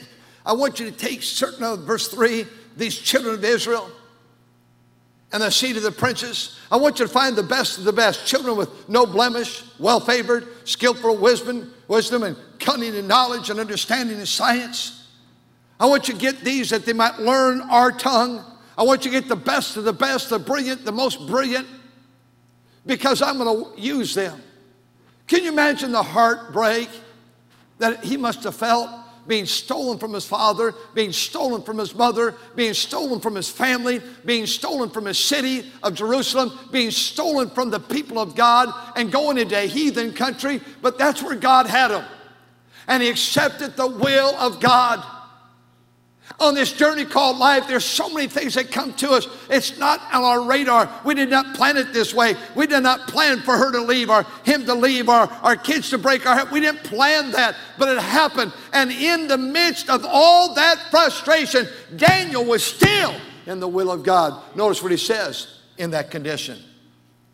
I 0.45 0.53
want 0.53 0.79
you 0.79 0.89
to 0.89 0.95
take 0.95 1.23
certain 1.23 1.63
of 1.63 1.79
verse 1.79 2.07
3, 2.07 2.45
these 2.77 2.97
children 2.97 3.35
of 3.35 3.43
Israel 3.43 3.89
and 5.33 5.41
the 5.41 5.49
seed 5.49 5.77
of 5.77 5.83
the 5.83 5.91
princes. 5.91 6.59
I 6.71 6.77
want 6.77 6.99
you 6.99 7.07
to 7.07 7.11
find 7.11 7.35
the 7.35 7.43
best 7.43 7.77
of 7.77 7.85
the 7.85 7.93
best, 7.93 8.25
children 8.27 8.57
with 8.57 8.89
no 8.89 9.05
blemish, 9.05 9.63
well 9.79 9.99
favored, 9.99 10.47
skillful 10.67 11.17
wisdom, 11.17 11.73
wisdom 11.87 12.23
and 12.23 12.35
cunning 12.59 12.95
and 12.95 13.07
knowledge 13.07 13.49
and 13.49 13.59
understanding 13.59 14.17
and 14.17 14.27
science. 14.27 15.07
I 15.79 15.85
want 15.85 16.07
you 16.07 16.13
to 16.13 16.19
get 16.19 16.41
these 16.41 16.69
that 16.69 16.85
they 16.85 16.93
might 16.93 17.19
learn 17.19 17.61
our 17.61 17.91
tongue. 17.91 18.45
I 18.81 18.83
want 18.83 19.05
you 19.05 19.11
to 19.11 19.21
get 19.21 19.29
the 19.29 19.35
best 19.35 19.77
of 19.77 19.83
the 19.83 19.93
best, 19.93 20.31
the 20.31 20.39
brilliant, 20.39 20.85
the 20.85 20.91
most 20.91 21.27
brilliant, 21.27 21.67
because 22.83 23.21
I'm 23.21 23.37
going 23.37 23.75
to 23.75 23.79
use 23.79 24.15
them. 24.15 24.41
Can 25.27 25.43
you 25.43 25.51
imagine 25.51 25.91
the 25.91 26.01
heartbreak 26.01 26.89
that 27.77 28.03
he 28.03 28.17
must 28.17 28.43
have 28.43 28.55
felt? 28.55 28.89
being 29.27 29.45
stolen 29.45 29.99
from 29.99 30.13
his 30.13 30.25
father, 30.25 30.73
being 30.95 31.11
stolen 31.11 31.61
from 31.61 31.77
his 31.77 31.93
mother, 31.93 32.33
being 32.55 32.73
stolen 32.73 33.19
from 33.19 33.35
his 33.35 33.47
family, 33.47 34.01
being 34.25 34.47
stolen 34.47 34.89
from 34.89 35.05
his 35.05 35.19
city 35.19 35.71
of 35.83 35.93
Jerusalem, 35.93 36.51
being 36.71 36.89
stolen 36.89 37.51
from 37.51 37.69
the 37.69 37.79
people 37.79 38.17
of 38.17 38.35
God, 38.35 38.73
and 38.95 39.11
going 39.11 39.37
into 39.37 39.55
a 39.55 39.67
heathen 39.67 40.11
country. 40.11 40.59
But 40.81 40.97
that's 40.97 41.21
where 41.21 41.35
God 41.35 41.67
had 41.67 41.91
him. 41.91 42.03
And 42.87 43.03
he 43.03 43.09
accepted 43.09 43.77
the 43.77 43.85
will 43.85 44.35
of 44.37 44.59
God 44.59 45.05
on 46.41 46.55
this 46.55 46.73
journey 46.73 47.05
called 47.05 47.37
life, 47.37 47.67
there's 47.67 47.85
so 47.85 48.09
many 48.09 48.27
things 48.27 48.55
that 48.55 48.71
come 48.71 48.93
to 48.95 49.11
us. 49.11 49.27
It's 49.49 49.77
not 49.77 50.01
on 50.11 50.23
our 50.23 50.41
radar. 50.41 50.89
We 51.05 51.13
did 51.13 51.29
not 51.29 51.55
plan 51.55 51.77
it 51.77 51.93
this 51.93 52.13
way. 52.13 52.35
We 52.55 52.65
did 52.67 52.81
not 52.81 53.07
plan 53.07 53.39
for 53.41 53.55
her 53.55 53.71
to 53.71 53.81
leave 53.81 54.09
or 54.09 54.25
him 54.43 54.65
to 54.65 54.73
leave 54.73 55.07
or 55.07 55.31
our 55.43 55.55
kids 55.55 55.91
to 55.91 55.99
break 55.99 56.25
our 56.25 56.35
heart. 56.35 56.51
We 56.51 56.59
didn't 56.59 56.83
plan 56.83 57.31
that, 57.31 57.55
but 57.77 57.89
it 57.89 58.01
happened. 58.01 58.53
And 58.73 58.91
in 58.91 59.27
the 59.27 59.37
midst 59.37 59.89
of 59.89 60.03
all 60.03 60.55
that 60.55 60.79
frustration, 60.89 61.67
Daniel 61.95 62.43
was 62.43 62.63
still 62.63 63.15
in 63.45 63.59
the 63.59 63.67
will 63.67 63.91
of 63.91 64.03
God. 64.03 64.41
Notice 64.55 64.81
what 64.81 64.91
he 64.91 64.97
says 64.97 65.59
in 65.77 65.91
that 65.91 66.09
condition. 66.09 66.59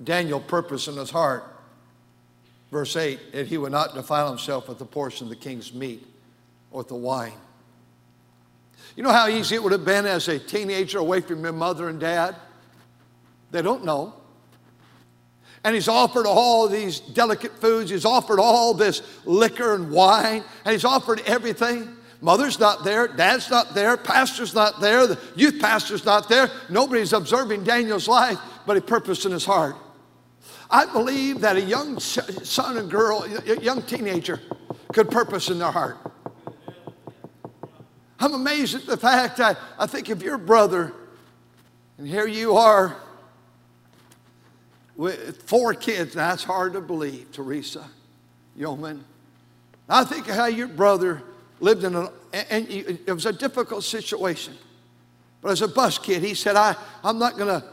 Daniel 0.03 0.39
purpose 0.39 0.87
in 0.87 0.97
his 0.97 1.09
heart. 1.09 1.45
Verse 2.71 2.97
8, 2.97 3.31
that 3.31 3.47
he 3.47 3.57
would 3.57 3.71
not 3.71 3.93
defile 3.93 4.27
himself 4.27 4.67
with 4.67 4.77
the 4.77 4.85
portion 4.85 5.27
of 5.27 5.29
the 5.29 5.37
king's 5.37 5.73
meat 5.73 6.05
or 6.71 6.79
with 6.79 6.89
the 6.89 6.95
wine. 6.95 7.31
You 8.97 9.03
know 9.03 9.11
how 9.11 9.27
easy 9.27 9.53
it 9.53 9.61
would 9.61 9.73
have 9.73 9.85
been 9.85 10.07
as 10.07 10.27
a 10.27 10.39
teenager 10.39 10.97
away 10.97 11.21
from 11.21 11.43
your 11.43 11.53
mother 11.53 11.87
and 11.87 11.99
dad? 11.99 12.35
They 13.51 13.61
don't 13.61 13.85
know. 13.85 14.15
And 15.63 15.75
he's 15.75 15.87
offered 15.87 16.25
all 16.25 16.67
these 16.67 16.99
delicate 16.99 17.61
foods, 17.61 17.91
he's 17.91 18.05
offered 18.05 18.39
all 18.39 18.73
this 18.73 19.03
liquor 19.23 19.75
and 19.75 19.91
wine, 19.91 20.43
and 20.65 20.71
he's 20.71 20.83
offered 20.83 21.21
everything. 21.27 21.95
Mother's 22.21 22.59
not 22.59 22.83
there, 22.83 23.07
dad's 23.07 23.51
not 23.51 23.75
there, 23.75 23.97
pastor's 23.97 24.55
not 24.55 24.81
there, 24.81 25.05
the 25.05 25.19
youth 25.35 25.61
pastor's 25.61 26.03
not 26.03 26.27
there. 26.27 26.49
Nobody's 26.67 27.13
observing 27.13 27.65
Daniel's 27.65 28.07
life, 28.07 28.39
but 28.65 28.77
he 28.77 28.81
purposed 28.81 29.27
in 29.27 29.31
his 29.31 29.45
heart. 29.45 29.75
I 30.71 30.91
believe 30.91 31.41
that 31.41 31.55
a 31.55 31.61
young 31.61 31.99
son 31.99 32.77
and 32.77 32.89
girl, 32.89 33.27
a 33.45 33.61
young 33.61 33.83
teenager, 33.83 34.41
could 34.91 35.11
purpose 35.11 35.49
in 35.49 35.59
their 35.59 35.71
heart. 35.71 35.97
I'm 38.19 38.33
amazed 38.33 38.75
at 38.75 38.85
the 38.85 38.97
fact 38.97 39.39
I, 39.39 39.55
I 39.77 39.85
think 39.85 40.09
of 40.09 40.23
your 40.23 40.37
brother, 40.37 40.93
and 41.97 42.07
here 42.07 42.27
you 42.27 42.57
are 42.57 42.97
with 44.95 45.43
four 45.43 45.73
kids. 45.73 46.15
Now, 46.15 46.29
that's 46.29 46.43
hard 46.43 46.73
to 46.73 46.81
believe, 46.81 47.31
Teresa 47.31 47.87
Yeoman. 48.55 49.03
I 49.87 50.03
think 50.03 50.27
of 50.27 50.35
how 50.35 50.47
your 50.47 50.67
brother 50.67 51.21
lived 51.59 51.83
in 51.83 51.95
a, 51.95 52.11
and 52.33 52.67
it 52.69 53.11
was 53.11 53.25
a 53.25 53.33
difficult 53.33 53.83
situation. 53.83 54.55
But 55.41 55.51
as 55.51 55.61
a 55.61 55.67
bus 55.67 55.97
kid, 55.97 56.23
he 56.23 56.33
said, 56.33 56.55
I, 56.55 56.75
I'm 57.03 57.19
not 57.19 57.37
going 57.37 57.61
to, 57.61 57.67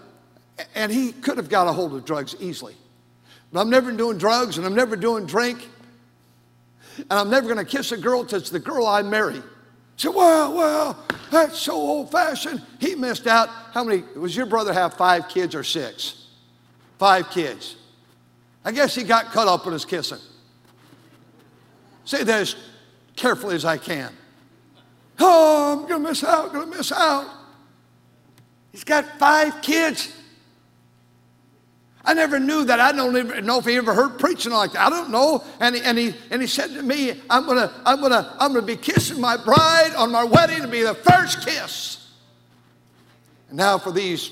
and 0.74 0.92
he 0.92 1.12
could 1.12 1.38
have 1.38 1.48
got 1.48 1.66
a 1.66 1.72
hold 1.72 1.94
of 1.94 2.04
drugs 2.04 2.36
easily. 2.38 2.76
But 3.52 3.60
I'm 3.60 3.70
never 3.70 3.90
doing 3.92 4.18
drugs 4.18 4.58
and 4.58 4.66
I'm 4.66 4.74
never 4.74 4.96
doing 4.96 5.26
drink. 5.26 5.68
And 6.98 7.12
I'm 7.12 7.30
never 7.30 7.52
going 7.52 7.64
to 7.64 7.70
kiss 7.70 7.90
a 7.92 7.96
girl 7.96 8.22
it's 8.22 8.50
the 8.50 8.60
girl 8.60 8.86
I 8.86 9.02
marry. 9.02 9.42
Say, 9.96 10.08
well, 10.08 10.54
well, 10.54 11.04
that's 11.30 11.58
so 11.58 11.74
old 11.74 12.10
fashioned. 12.10 12.62
He 12.80 12.94
missed 12.94 13.26
out. 13.26 13.48
How 13.48 13.84
many, 13.84 14.02
was 14.16 14.36
your 14.36 14.46
brother 14.46 14.72
have 14.72 14.94
five 14.94 15.28
kids 15.28 15.54
or 15.54 15.64
six? 15.64 16.26
Five 16.98 17.30
kids. 17.30 17.76
I 18.64 18.72
guess 18.72 18.94
he 18.94 19.04
got 19.04 19.26
caught 19.26 19.48
up 19.48 19.66
in 19.66 19.72
his 19.72 19.84
kissing. 19.84 20.18
Say 22.04 22.22
that 22.24 22.40
as 22.40 22.56
carefully 23.16 23.54
as 23.54 23.64
I 23.64 23.78
can. 23.78 24.12
Oh, 25.18 25.72
I'm 25.72 25.88
going 25.88 26.02
to 26.02 26.08
miss 26.08 26.24
out, 26.24 26.52
going 26.52 26.70
to 26.70 26.76
miss 26.76 26.90
out. 26.90 27.28
He's 28.72 28.84
got 28.84 29.18
five 29.18 29.62
kids. 29.62 30.12
I 32.04 32.12
never 32.12 32.38
knew 32.38 32.64
that. 32.66 32.80
I 32.80 32.92
don't 32.92 33.16
even 33.16 33.46
know 33.46 33.58
if 33.58 33.64
he 33.64 33.76
ever 33.76 33.94
heard 33.94 34.18
preaching 34.18 34.52
like 34.52 34.72
that. 34.72 34.86
I 34.86 34.90
don't 34.90 35.10
know. 35.10 35.42
And 35.58 35.74
he, 35.74 35.82
and 35.82 35.96
he, 35.96 36.14
and 36.30 36.42
he 36.42 36.46
said 36.46 36.74
to 36.74 36.82
me, 36.82 37.20
I'm 37.30 37.46
going 37.46 37.56
to 37.56 37.72
I'm 37.86 38.00
gonna, 38.00 38.36
I'm 38.38 38.52
gonna 38.52 38.66
be 38.66 38.76
kissing 38.76 39.20
my 39.20 39.36
bride 39.36 39.92
on 39.96 40.12
my 40.12 40.24
wedding 40.24 40.60
to 40.60 40.68
be 40.68 40.82
the 40.82 40.94
first 40.94 41.46
kiss. 41.46 42.10
And 43.48 43.56
now 43.56 43.78
for 43.78 43.90
these 43.90 44.30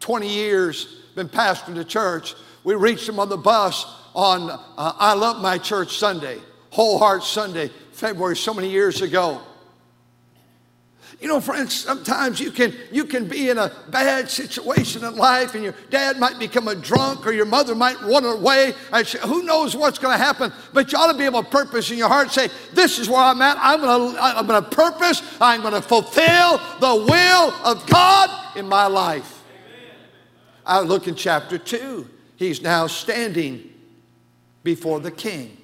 20 0.00 0.28
years, 0.28 1.02
been 1.14 1.28
pastoring 1.28 1.74
the 1.74 1.84
church, 1.84 2.34
we 2.64 2.74
reached 2.74 3.08
him 3.08 3.20
on 3.20 3.28
the 3.28 3.36
bus 3.36 3.84
on 4.14 4.50
uh, 4.50 4.58
I 4.76 5.14
Love 5.14 5.42
My 5.42 5.58
Church 5.58 5.96
Sunday, 5.98 6.38
Whole 6.70 6.98
Heart 6.98 7.24
Sunday, 7.24 7.70
February 7.92 8.36
so 8.36 8.54
many 8.54 8.70
years 8.70 9.02
ago. 9.02 9.40
You 11.20 11.28
know, 11.28 11.40
friends, 11.40 11.74
sometimes 11.74 12.40
you 12.40 12.50
can, 12.50 12.74
you 12.90 13.04
can 13.04 13.26
be 13.28 13.48
in 13.48 13.58
a 13.58 13.72
bad 13.88 14.28
situation 14.28 15.04
in 15.04 15.16
life 15.16 15.54
and 15.54 15.62
your 15.62 15.74
dad 15.88 16.18
might 16.18 16.38
become 16.38 16.68
a 16.68 16.74
drunk 16.74 17.26
or 17.26 17.32
your 17.32 17.46
mother 17.46 17.74
might 17.74 18.00
run 18.02 18.24
away. 18.24 18.74
Say, 19.04 19.18
who 19.20 19.42
knows 19.44 19.76
what's 19.76 19.98
going 19.98 20.16
to 20.16 20.22
happen? 20.22 20.52
But 20.72 20.92
you 20.92 20.98
ought 20.98 21.12
to 21.12 21.18
be 21.18 21.24
able 21.24 21.42
to 21.42 21.48
purpose 21.48 21.90
in 21.90 21.98
your 21.98 22.08
heart 22.08 22.30
say, 22.30 22.48
This 22.72 22.98
is 22.98 23.08
where 23.08 23.20
I'm 23.20 23.40
at. 23.42 23.56
I'm 23.60 23.80
going 23.80 24.14
to, 24.14 24.22
I'm 24.22 24.46
going 24.46 24.62
to 24.62 24.70
purpose. 24.70 25.22
I'm 25.40 25.62
going 25.62 25.74
to 25.74 25.82
fulfill 25.82 26.58
the 26.80 27.06
will 27.08 27.52
of 27.64 27.86
God 27.86 28.56
in 28.56 28.68
my 28.68 28.86
life. 28.86 29.42
I 30.66 30.80
look 30.80 31.06
in 31.06 31.14
chapter 31.14 31.58
2. 31.58 32.08
He's 32.36 32.60
now 32.60 32.86
standing 32.86 33.70
before 34.62 34.98
the 35.00 35.10
king. 35.10 35.56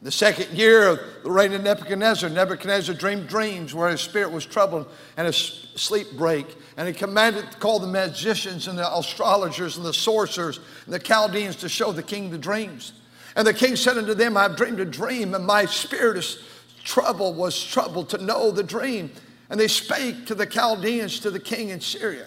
The 0.00 0.12
second 0.12 0.56
year 0.56 0.86
of 0.86 1.00
the 1.24 1.30
reign 1.30 1.52
of 1.54 1.64
Nebuchadnezzar, 1.64 2.30
Nebuchadnezzar 2.30 2.94
dreamed 2.94 3.28
dreams 3.28 3.74
where 3.74 3.90
his 3.90 4.00
spirit 4.00 4.30
was 4.30 4.46
troubled 4.46 4.86
and 5.16 5.26
his 5.26 5.36
sleep 5.74 6.12
break. 6.16 6.46
And 6.76 6.86
he 6.86 6.94
commanded 6.94 7.50
to 7.50 7.58
call 7.58 7.80
the 7.80 7.88
magicians 7.88 8.68
and 8.68 8.78
the 8.78 8.96
astrologers 8.96 9.76
and 9.76 9.84
the 9.84 9.92
sorcerers 9.92 10.60
and 10.84 10.94
the 10.94 11.00
Chaldeans 11.00 11.56
to 11.56 11.68
show 11.68 11.90
the 11.90 12.04
king 12.04 12.30
the 12.30 12.38
dreams. 12.38 12.92
And 13.34 13.44
the 13.44 13.52
king 13.52 13.74
said 13.74 13.98
unto 13.98 14.14
them, 14.14 14.36
I've 14.36 14.56
dreamed 14.56 14.78
a 14.78 14.84
dream, 14.84 15.34
and 15.34 15.44
my 15.44 15.64
spirit 15.64 16.16
is 16.16 16.44
troubled, 16.84 17.36
was 17.36 17.60
troubled 17.60 18.08
to 18.10 18.18
know 18.18 18.52
the 18.52 18.62
dream. 18.62 19.10
And 19.50 19.58
they 19.58 19.68
spake 19.68 20.26
to 20.26 20.34
the 20.36 20.46
Chaldeans, 20.46 21.18
to 21.20 21.30
the 21.32 21.40
king 21.40 21.70
in 21.70 21.80
Syria. 21.80 22.26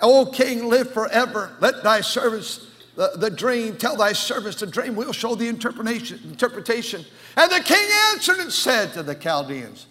O 0.00 0.26
king, 0.26 0.68
live 0.68 0.92
forever. 0.92 1.52
Let 1.60 1.84
thy 1.84 2.00
servants 2.00 2.66
the, 2.96 3.12
the 3.16 3.30
dream, 3.30 3.76
tell 3.76 3.96
thy 3.96 4.12
servants 4.12 4.60
the 4.60 4.66
dream, 4.66 4.94
we'll 4.94 5.12
show 5.12 5.34
the 5.34 5.48
interpretation, 5.48 6.20
interpretation. 6.24 7.04
And 7.36 7.50
the 7.50 7.60
king 7.60 7.88
answered 8.12 8.38
and 8.38 8.52
said 8.52 8.92
to 8.92 9.02
the 9.02 9.14
Chaldeans, 9.14 9.86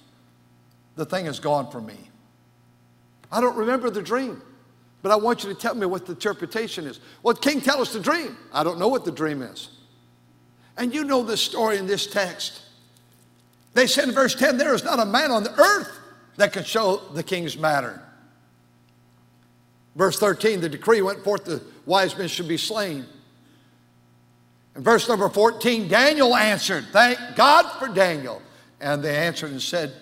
The 0.96 1.06
thing 1.06 1.26
is 1.26 1.40
gone 1.40 1.70
from 1.70 1.86
me. 1.86 1.98
I 3.32 3.42
don't 3.42 3.58
remember 3.58 3.90
the 3.90 4.02
dream, 4.02 4.42
but 5.02 5.12
I 5.12 5.16
want 5.18 5.44
you 5.44 5.50
to 5.54 5.60
tell 5.60 5.76
me 5.76 5.86
what 5.86 6.06
the 6.06 6.14
interpretation 6.14 6.86
is. 6.86 7.00
Well, 7.24 7.36
king, 7.36 7.60
tell 7.60 7.82
us 7.82 7.92
the 7.92 8.00
dream. 8.00 8.38
I 8.54 8.64
don't 8.64 8.80
know 8.80 8.88
what 8.88 9.04
the 9.04 9.12
dream 9.12 9.42
is. 9.42 9.70
And 10.78 10.94
you 10.94 11.04
know 11.04 11.24
the 11.24 11.36
story 11.36 11.78
in 11.78 11.88
this 11.88 12.08
text. 12.08 12.62
They 13.74 13.88
said 13.88 14.08
in 14.08 14.14
verse 14.14 14.36
10, 14.36 14.58
There 14.58 14.74
is 14.74 14.84
not 14.84 15.00
a 15.00 15.06
man 15.06 15.30
on 15.30 15.44
the 15.44 15.54
earth 15.60 15.92
that 16.38 16.54
could 16.54 16.66
show 16.66 16.98
the 17.14 17.24
king's 17.24 17.58
matter. 17.58 18.02
Verse 19.96 20.18
13, 20.20 20.62
the 20.62 20.70
decree 20.70 21.02
went 21.02 21.24
forth 21.24 21.46
the 21.46 21.62
wise 21.86 22.18
men 22.18 22.28
should 22.28 22.48
be 22.48 22.58
slain. 22.58 23.06
In 24.76 24.84
verse 24.84 25.08
number 25.08 25.30
14, 25.30 25.88
Daniel 25.88 26.36
answered, 26.36 26.86
Thank 26.92 27.20
God 27.36 27.70
for 27.80 27.88
Daniel. 27.88 28.42
And 28.82 29.04
they 29.04 29.16
answered 29.16 29.52
and 29.52 29.62
said, 29.62 29.94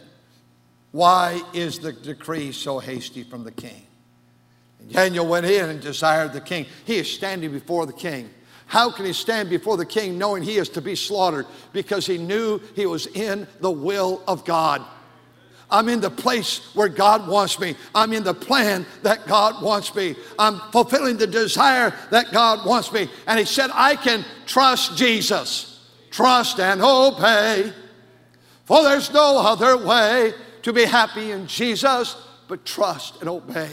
Why 0.92 1.42
is 1.54 1.80
the 1.80 1.92
decree 1.92 2.52
so 2.52 2.80
hasty 2.80 3.24
from 3.24 3.44
the 3.44 3.52
king? 3.52 3.86
And 4.80 4.92
Daniel 4.92 5.28
went 5.28 5.46
in 5.46 5.70
and 5.70 5.82
desired 5.82 6.34
the 6.34 6.42
king. 6.42 6.66
He 6.86 6.98
is 6.98 7.12
standing 7.12 7.52
before 7.52 7.86
the 7.86 7.94
king. 7.94 8.30
How 8.66 8.90
can 8.90 9.06
he 9.06 9.12
stand 9.12 9.50
before 9.50 9.76
the 9.76 9.86
king 9.86 10.18
knowing 10.18 10.44
he 10.44 10.56
is 10.56 10.70
to 10.70 10.82
be 10.82 10.96
slaughtered? 10.96 11.46
Because 11.74 12.06
he 12.06 12.18
knew 12.18 12.60
he 12.74 12.86
was 12.86 13.06
in 13.08 13.46
the 13.60 13.70
will 13.70 14.24
of 14.28 14.46
God. 14.46 14.82
I'm 15.72 15.88
in 15.88 16.02
the 16.02 16.10
place 16.10 16.76
where 16.76 16.90
God 16.90 17.28
wants 17.28 17.60
me. 17.60 17.76
I'm 17.96 18.12
in 18.12 18.24
the 18.24 18.34
plan 18.34 18.86
that 19.04 19.26
God 19.26 19.64
wants 19.64 19.96
me. 19.96 20.16
I'm 20.38 20.60
fulfilling 20.72 21.18
the 21.18 21.28
desire 21.28 21.96
that 22.12 22.32
God 22.32 22.66
wants 22.66 22.92
me. 22.92 23.10
And 23.26 23.40
he 23.40 23.46
said, 23.46 23.70
I 23.74 23.96
can 23.96 24.26
trust 24.46 24.98
Jesus. 24.98 25.80
Trust 26.12 26.60
and 26.60 26.82
obey. 26.82 27.72
For 28.66 28.84
there's 28.84 29.14
no 29.14 29.40
other 29.40 29.78
way 29.78 30.34
to 30.64 30.74
be 30.74 30.84
happy 30.84 31.32
in 31.32 31.48
Jesus 31.48 32.16
but 32.48 32.66
trust 32.66 33.22
and 33.22 33.30
obey. 33.30 33.72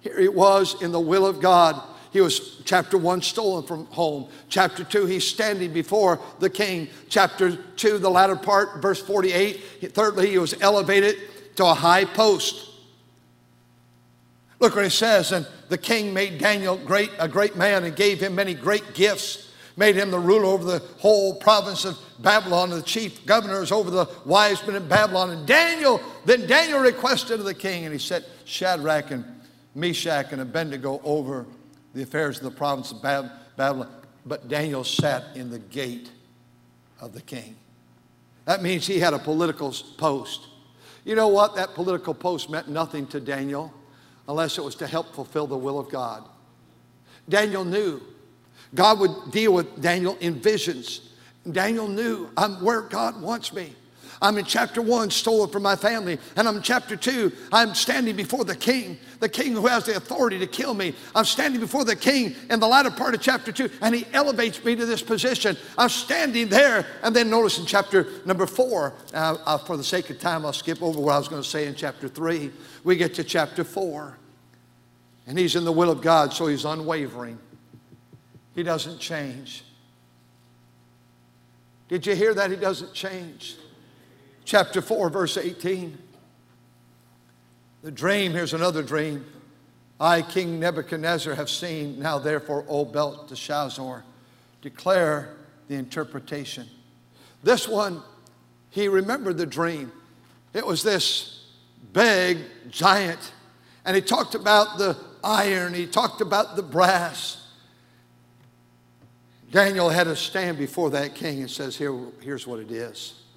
Here 0.00 0.20
he 0.20 0.28
was 0.28 0.80
in 0.82 0.92
the 0.92 1.00
will 1.00 1.26
of 1.26 1.40
God. 1.40 1.82
He 2.12 2.20
was, 2.20 2.60
chapter 2.64 2.96
one, 2.96 3.22
stolen 3.22 3.64
from 3.64 3.86
home. 3.86 4.28
Chapter 4.48 4.84
two, 4.84 5.06
he's 5.06 5.26
standing 5.26 5.72
before 5.72 6.20
the 6.38 6.50
king. 6.50 6.88
Chapter 7.08 7.56
two, 7.76 7.98
the 7.98 8.10
latter 8.10 8.36
part, 8.36 8.80
verse 8.80 9.00
48. 9.00 9.92
Thirdly, 9.92 10.30
he 10.30 10.38
was 10.38 10.54
elevated 10.60 11.16
to 11.56 11.66
a 11.66 11.74
high 11.74 12.04
post. 12.04 12.70
Look 14.60 14.74
what 14.74 14.84
he 14.84 14.90
says, 14.90 15.32
and 15.32 15.46
the 15.68 15.78
king 15.78 16.12
made 16.12 16.38
Daniel 16.38 16.76
great, 16.76 17.10
a 17.18 17.28
great 17.28 17.56
man 17.56 17.84
and 17.84 17.94
gave 17.94 18.20
him 18.20 18.34
many 18.34 18.54
great 18.54 18.94
gifts, 18.94 19.52
made 19.76 19.94
him 19.94 20.10
the 20.10 20.18
ruler 20.18 20.46
over 20.46 20.64
the 20.64 20.78
whole 20.98 21.34
province 21.34 21.84
of 21.84 21.96
Babylon, 22.18 22.70
the 22.70 22.82
chief 22.82 23.24
governors 23.24 23.70
over 23.70 23.90
the 23.90 24.08
wise 24.24 24.66
men 24.66 24.74
in 24.74 24.88
Babylon. 24.88 25.30
And 25.30 25.46
Daniel, 25.46 26.00
then 26.24 26.46
Daniel 26.46 26.80
requested 26.80 27.38
of 27.38 27.46
the 27.46 27.54
king, 27.54 27.84
and 27.84 27.92
he 27.92 28.00
set 28.00 28.24
Shadrach 28.44 29.12
and 29.12 29.24
Meshach 29.74 30.32
and 30.32 30.40
Abednego 30.40 31.00
over 31.04 31.46
the 31.94 32.02
affairs 32.02 32.38
of 32.38 32.44
the 32.44 32.50
province 32.50 32.92
of 32.92 33.02
Babylon. 33.02 33.88
But 34.26 34.48
Daniel 34.48 34.84
sat 34.84 35.36
in 35.36 35.50
the 35.50 35.58
gate 35.58 36.10
of 37.00 37.12
the 37.12 37.22
king. 37.22 37.56
That 38.44 38.62
means 38.62 38.86
he 38.86 38.98
had 38.98 39.14
a 39.14 39.18
political 39.18 39.74
post. 39.96 40.46
You 41.04 41.14
know 41.14 41.28
what? 41.28 41.54
That 41.54 41.74
political 41.74 42.14
post 42.14 42.50
meant 42.50 42.68
nothing 42.68 43.06
to 43.08 43.20
Daniel 43.20 43.72
unless 44.28 44.58
it 44.58 44.64
was 44.64 44.74
to 44.76 44.86
help 44.86 45.14
fulfill 45.14 45.46
the 45.46 45.56
will 45.56 45.78
of 45.78 45.90
God. 45.90 46.24
Daniel 47.28 47.64
knew 47.64 48.00
God 48.74 49.00
would 49.00 49.30
deal 49.30 49.52
with 49.54 49.80
Daniel 49.80 50.16
in 50.20 50.34
visions. 50.34 51.12
Daniel 51.50 51.88
knew 51.88 52.28
I'm 52.36 52.62
where 52.62 52.82
God 52.82 53.20
wants 53.20 53.52
me. 53.52 53.74
I'm 54.20 54.36
in 54.36 54.44
chapter 54.44 54.82
one, 54.82 55.10
stolen 55.10 55.50
from 55.50 55.62
my 55.62 55.76
family. 55.76 56.18
And 56.36 56.48
I'm 56.48 56.56
in 56.56 56.62
chapter 56.62 56.96
two, 56.96 57.32
I'm 57.52 57.74
standing 57.74 58.16
before 58.16 58.44
the 58.44 58.56
king, 58.56 58.98
the 59.20 59.28
king 59.28 59.52
who 59.52 59.66
has 59.66 59.84
the 59.84 59.96
authority 59.96 60.38
to 60.40 60.46
kill 60.46 60.74
me. 60.74 60.94
I'm 61.14 61.24
standing 61.24 61.60
before 61.60 61.84
the 61.84 61.96
king 61.96 62.34
in 62.50 62.60
the 62.60 62.66
latter 62.66 62.90
part 62.90 63.14
of 63.14 63.20
chapter 63.20 63.52
two, 63.52 63.70
and 63.80 63.94
he 63.94 64.06
elevates 64.12 64.62
me 64.64 64.74
to 64.76 64.86
this 64.86 65.02
position. 65.02 65.56
I'm 65.76 65.88
standing 65.88 66.48
there. 66.48 66.86
And 67.02 67.14
then 67.14 67.30
notice 67.30 67.58
in 67.58 67.66
chapter 67.66 68.06
number 68.24 68.46
four, 68.46 68.94
uh, 69.14 69.36
uh, 69.44 69.58
for 69.58 69.76
the 69.76 69.84
sake 69.84 70.10
of 70.10 70.18
time, 70.18 70.44
I'll 70.44 70.52
skip 70.52 70.82
over 70.82 71.00
what 71.00 71.12
I 71.12 71.18
was 71.18 71.28
going 71.28 71.42
to 71.42 71.48
say 71.48 71.66
in 71.66 71.74
chapter 71.74 72.08
three. 72.08 72.50
We 72.84 72.96
get 72.96 73.14
to 73.14 73.24
chapter 73.24 73.62
four, 73.62 74.18
and 75.26 75.38
he's 75.38 75.54
in 75.54 75.64
the 75.64 75.72
will 75.72 75.90
of 75.90 76.00
God, 76.00 76.32
so 76.32 76.46
he's 76.48 76.64
unwavering. 76.64 77.38
He 78.54 78.64
doesn't 78.64 78.98
change. 78.98 79.62
Did 81.88 82.04
you 82.04 82.16
hear 82.16 82.34
that? 82.34 82.50
He 82.50 82.56
doesn't 82.56 82.92
change 82.92 83.56
chapter 84.48 84.80
4, 84.80 85.10
verse 85.10 85.36
18. 85.36 85.96
The 87.82 87.90
dream, 87.90 88.32
here's 88.32 88.54
another 88.54 88.82
dream. 88.82 89.26
I, 90.00 90.22
King 90.22 90.58
Nebuchadnezzar, 90.58 91.34
have 91.34 91.50
seen. 91.50 92.00
Now, 92.00 92.18
therefore, 92.18 92.64
O 92.66 92.86
Belteshazzar, 92.86 94.04
declare 94.62 95.36
the 95.68 95.74
interpretation. 95.74 96.66
This 97.42 97.68
one, 97.68 98.02
he 98.70 98.88
remembered 98.88 99.36
the 99.36 99.46
dream. 99.46 99.92
It 100.54 100.66
was 100.66 100.82
this 100.82 101.44
big 101.92 102.38
giant, 102.70 103.32
and 103.84 103.94
he 103.94 104.00
talked 104.00 104.34
about 104.34 104.78
the 104.78 104.96
iron, 105.22 105.74
he 105.74 105.86
talked 105.86 106.22
about 106.22 106.56
the 106.56 106.62
brass. 106.62 107.46
Daniel 109.50 109.90
had 109.90 110.04
to 110.04 110.16
stand 110.16 110.56
before 110.56 110.88
that 110.90 111.14
king 111.14 111.40
and 111.40 111.50
says, 111.50 111.76
Here, 111.76 111.94
here's 112.22 112.46
what 112.46 112.60
it 112.60 112.70
is. 112.70 113.27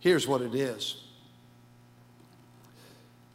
Here's 0.00 0.26
what 0.26 0.42
it 0.42 0.54
is. 0.54 0.96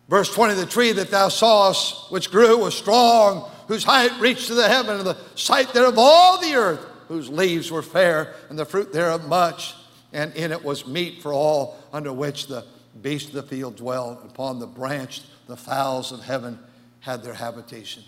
Verse 0.09 0.33
20 0.33 0.55
The 0.55 0.65
tree 0.65 0.91
that 0.93 1.11
thou 1.11 1.29
sawest, 1.29 2.11
which 2.11 2.31
grew, 2.31 2.57
was 2.57 2.75
strong, 2.75 3.49
whose 3.67 3.83
height 3.83 4.11
reached 4.19 4.47
to 4.47 4.53
the 4.53 4.67
heaven, 4.67 4.97
and 4.97 5.05
the 5.05 5.17
sight 5.35 5.73
thereof 5.73 5.95
all 5.97 6.39
the 6.39 6.53
earth, 6.53 6.85
whose 7.07 7.29
leaves 7.29 7.71
were 7.71 7.81
fair, 7.81 8.33
and 8.49 8.57
the 8.57 8.65
fruit 8.65 8.93
thereof 8.93 9.27
much, 9.27 9.75
and 10.11 10.33
in 10.35 10.51
it 10.51 10.63
was 10.63 10.87
meat 10.87 11.21
for 11.21 11.33
all, 11.33 11.77
under 11.91 12.13
which 12.13 12.47
the 12.47 12.65
beasts 13.01 13.29
of 13.29 13.35
the 13.35 13.43
field 13.43 13.75
dwelled. 13.75 14.19
Upon 14.23 14.59
the 14.59 14.67
branch, 14.67 15.21
the 15.47 15.57
fowls 15.57 16.11
of 16.11 16.21
heaven 16.21 16.59
had 16.99 17.23
their 17.23 17.33
habitation. 17.33 18.03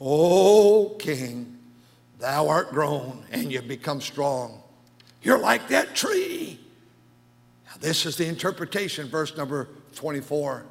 O 0.00 0.96
king, 0.98 1.58
thou 2.18 2.48
art 2.48 2.70
grown, 2.70 3.24
and 3.30 3.52
you've 3.52 3.68
become 3.68 4.00
strong. 4.00 4.62
You're 5.22 5.38
like 5.38 5.68
that 5.68 5.94
tree 5.94 6.60
this 7.80 8.06
is 8.06 8.16
the 8.16 8.26
interpretation, 8.26 9.08
verse 9.08 9.36
number 9.36 9.68
24. 9.94 10.64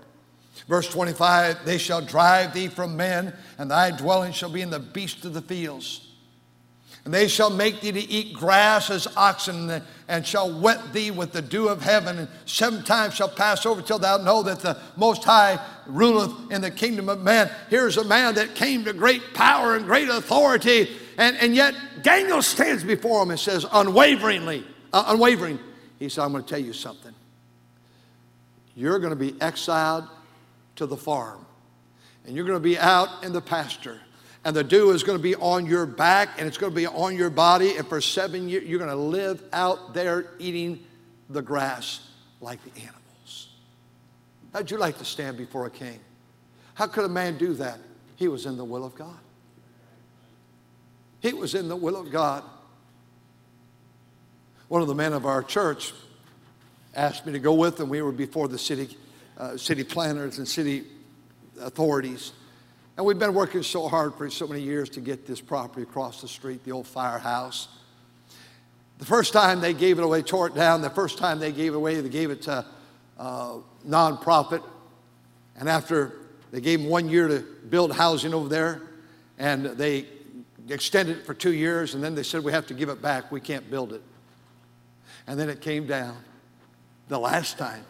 Verse 0.67 0.87
25, 0.87 1.65
they 1.65 1.77
shall 1.77 2.01
drive 2.01 2.53
thee 2.53 2.67
from 2.67 2.95
men, 2.95 3.33
and 3.57 3.69
thy 3.69 3.91
dwelling 3.91 4.31
shall 4.31 4.49
be 4.49 4.61
in 4.61 4.69
the 4.69 4.79
beasts 4.79 5.25
of 5.25 5.33
the 5.33 5.41
fields. 5.41 6.01
And 7.03 7.13
they 7.13 7.27
shall 7.27 7.51
make 7.51 7.81
thee 7.81 7.91
to 7.91 7.99
eat 7.99 8.33
grass 8.33 8.89
as 8.89 9.07
oxen, 9.15 9.81
and 10.07 10.25
shall 10.25 10.59
wet 10.59 10.91
thee 10.91 11.11
with 11.11 11.33
the 11.33 11.41
dew 11.41 11.67
of 11.67 11.83
heaven. 11.83 12.17
And 12.17 12.27
seven 12.45 12.83
times 12.83 13.13
shall 13.13 13.29
pass 13.29 13.63
over 13.65 13.83
till 13.83 13.99
thou 13.99 14.17
know 14.17 14.41
that 14.41 14.61
the 14.61 14.77
Most 14.95 15.23
High 15.23 15.59
ruleth 15.85 16.51
in 16.51 16.61
the 16.61 16.71
kingdom 16.71 17.09
of 17.09 17.21
man. 17.21 17.51
Here's 17.69 17.97
a 17.97 18.03
man 18.03 18.33
that 18.35 18.55
came 18.55 18.85
to 18.85 18.93
great 18.93 19.35
power 19.35 19.75
and 19.75 19.85
great 19.85 20.09
authority, 20.09 20.97
and, 21.19 21.37
and 21.37 21.55
yet 21.55 21.75
Daniel 22.01 22.41
stands 22.41 22.83
before 22.83 23.21
him 23.21 23.29
and 23.29 23.39
says, 23.39 23.67
unwaveringly, 23.71 24.65
uh, 24.91 25.05
unwavering, 25.09 25.59
he 25.99 26.09
said, 26.09 26.23
I'm 26.23 26.31
going 26.31 26.43
to 26.43 26.49
tell 26.49 26.59
you 26.59 26.73
something. 26.73 27.13
You're 28.75 28.99
going 28.99 29.11
to 29.11 29.15
be 29.15 29.39
exiled 29.41 30.05
to 30.75 30.85
the 30.85 30.97
farm, 30.97 31.45
and 32.25 32.35
you're 32.35 32.45
going 32.45 32.57
to 32.57 32.63
be 32.63 32.77
out 32.77 33.23
in 33.23 33.31
the 33.31 33.41
pasture. 33.41 33.99
And 34.43 34.55
the 34.55 34.63
dew 34.63 34.91
is 34.91 35.03
going 35.03 35.17
to 35.17 35.23
be 35.23 35.35
on 35.35 35.65
your 35.65 35.87
back 35.87 36.37
and 36.37 36.47
it's 36.47 36.59
going 36.59 36.71
to 36.71 36.75
be 36.75 36.85
on 36.85 37.15
your 37.15 37.31
body. 37.31 37.77
And 37.77 37.87
for 37.87 37.99
seven 37.99 38.47
years, 38.47 38.63
you're 38.65 38.77
going 38.77 38.91
to 38.91 38.95
live 38.95 39.41
out 39.51 39.95
there 39.95 40.27
eating 40.37 40.85
the 41.31 41.41
grass 41.41 42.07
like 42.41 42.63
the 42.63 42.79
animals. 42.81 43.49
How'd 44.53 44.69
you 44.69 44.77
like 44.77 44.99
to 44.99 45.05
stand 45.05 45.35
before 45.35 45.65
a 45.65 45.71
king? 45.71 45.99
How 46.75 46.85
could 46.85 47.05
a 47.05 47.09
man 47.09 47.39
do 47.39 47.55
that? 47.55 47.79
He 48.17 48.27
was 48.27 48.45
in 48.45 48.55
the 48.55 48.63
will 48.63 48.85
of 48.85 48.93
God. 48.93 49.17
He 51.21 51.33
was 51.33 51.55
in 51.55 51.67
the 51.67 51.75
will 51.75 51.95
of 51.95 52.11
God. 52.11 52.43
One 54.67 54.81
of 54.81 54.87
the 54.87 54.95
men 54.95 55.13
of 55.13 55.27
our 55.27 55.43
church 55.43 55.93
asked 56.95 57.25
me 57.25 57.33
to 57.33 57.39
go 57.39 57.53
with 57.53 57.77
them. 57.77 57.87
We 57.87 58.01
were 58.01 58.11
before 58.11 58.47
the 58.47 58.57
city, 58.57 58.97
uh, 59.37 59.57
city 59.57 59.83
planners 59.83 60.39
and 60.39 60.47
city 60.47 60.85
authorities. 61.61 62.31
And 62.97 63.05
we've 63.05 63.19
been 63.19 63.35
working 63.35 63.61
so 63.61 63.87
hard 63.87 64.15
for 64.15 64.27
so 64.29 64.47
many 64.47 64.61
years 64.61 64.89
to 64.91 65.01
get 65.01 65.27
this 65.27 65.39
property 65.39 65.83
across 65.83 66.21
the 66.21 66.27
street, 66.27 66.63
the 66.63 66.71
old 66.71 66.87
firehouse. 66.87 67.67
The 68.97 69.05
first 69.05 69.33
time 69.33 69.61
they 69.61 69.73
gave 69.73 69.99
it 69.99 70.03
away, 70.03 70.23
tore 70.23 70.47
it 70.47 70.55
down. 70.55 70.81
The 70.81 70.89
first 70.89 71.19
time 71.19 71.37
they 71.37 71.51
gave 71.51 71.73
it 71.73 71.75
away, 71.75 72.01
they 72.01 72.09
gave 72.09 72.31
it 72.31 72.41
to 72.43 72.65
uh, 73.19 73.57
nonprofit. 73.87 74.63
And 75.57 75.69
after 75.69 76.13
they 76.51 76.61
gave 76.61 76.79
them 76.79 76.89
one 76.89 77.07
year 77.07 77.27
to 77.27 77.45
build 77.69 77.93
housing 77.93 78.33
over 78.33 78.49
there, 78.49 78.81
and 79.37 79.65
they 79.65 80.07
extended 80.69 81.17
it 81.17 81.25
for 81.25 81.35
two 81.35 81.53
years, 81.53 81.93
and 81.93 82.03
then 82.03 82.15
they 82.15 82.23
said, 82.23 82.43
We 82.43 82.51
have 82.53 82.65
to 82.67 82.73
give 82.73 82.89
it 82.89 83.01
back. 83.01 83.31
We 83.31 83.41
can't 83.41 83.69
build 83.69 83.93
it. 83.93 84.01
And 85.27 85.39
then 85.39 85.49
it 85.49 85.61
came 85.61 85.87
down 85.87 86.17
the 87.07 87.19
last 87.19 87.57
time. 87.57 87.83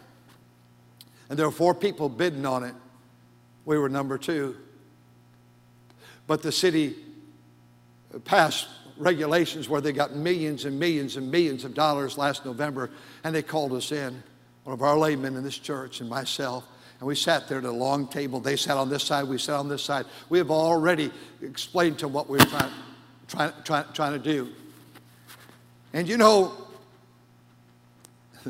And 1.28 1.38
there 1.38 1.46
were 1.46 1.52
four 1.52 1.74
people 1.74 2.08
bidding 2.08 2.46
on 2.46 2.64
it. 2.64 2.74
We 3.64 3.78
were 3.78 3.88
number 3.88 4.16
two. 4.16 4.56
But 6.26 6.42
the 6.42 6.52
city 6.52 6.96
passed 8.24 8.68
regulations 8.96 9.68
where 9.68 9.80
they 9.80 9.92
got 9.92 10.14
millions 10.14 10.64
and 10.64 10.78
millions 10.78 11.16
and 11.16 11.30
millions 11.30 11.64
of 11.64 11.74
dollars 11.74 12.16
last 12.16 12.44
November, 12.44 12.90
and 13.24 13.34
they 13.34 13.42
called 13.42 13.72
us 13.72 13.92
in, 13.92 14.22
one 14.64 14.72
of 14.72 14.82
our 14.82 14.96
laymen 14.96 15.36
in 15.36 15.44
this 15.44 15.58
church 15.58 16.00
and 16.00 16.08
myself, 16.08 16.66
and 16.98 17.06
we 17.06 17.14
sat 17.14 17.46
there 17.46 17.58
at 17.58 17.64
a 17.64 17.70
long 17.70 18.08
table. 18.08 18.40
They 18.40 18.56
sat 18.56 18.76
on 18.76 18.88
this 18.88 19.04
side, 19.04 19.28
we 19.28 19.38
sat 19.38 19.56
on 19.56 19.68
this 19.68 19.82
side. 19.82 20.06
We 20.30 20.38
have 20.38 20.50
already 20.50 21.10
explained 21.42 21.98
to 21.98 22.06
them 22.06 22.14
what 22.14 22.28
we 22.28 22.38
were 22.38 22.44
trying, 22.46 22.72
trying, 23.28 23.52
trying, 23.64 23.84
trying 23.92 24.12
to 24.14 24.18
do. 24.18 24.50
And 25.92 26.08
you 26.08 26.16
know, 26.16 26.65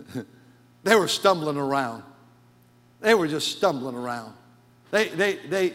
they 0.84 0.94
were 0.94 1.08
stumbling 1.08 1.56
around. 1.56 2.02
They 3.00 3.14
were 3.14 3.28
just 3.28 3.56
stumbling 3.56 3.94
around. 3.94 4.34
They, 4.90 5.08
they, 5.08 5.36
they, 5.36 5.72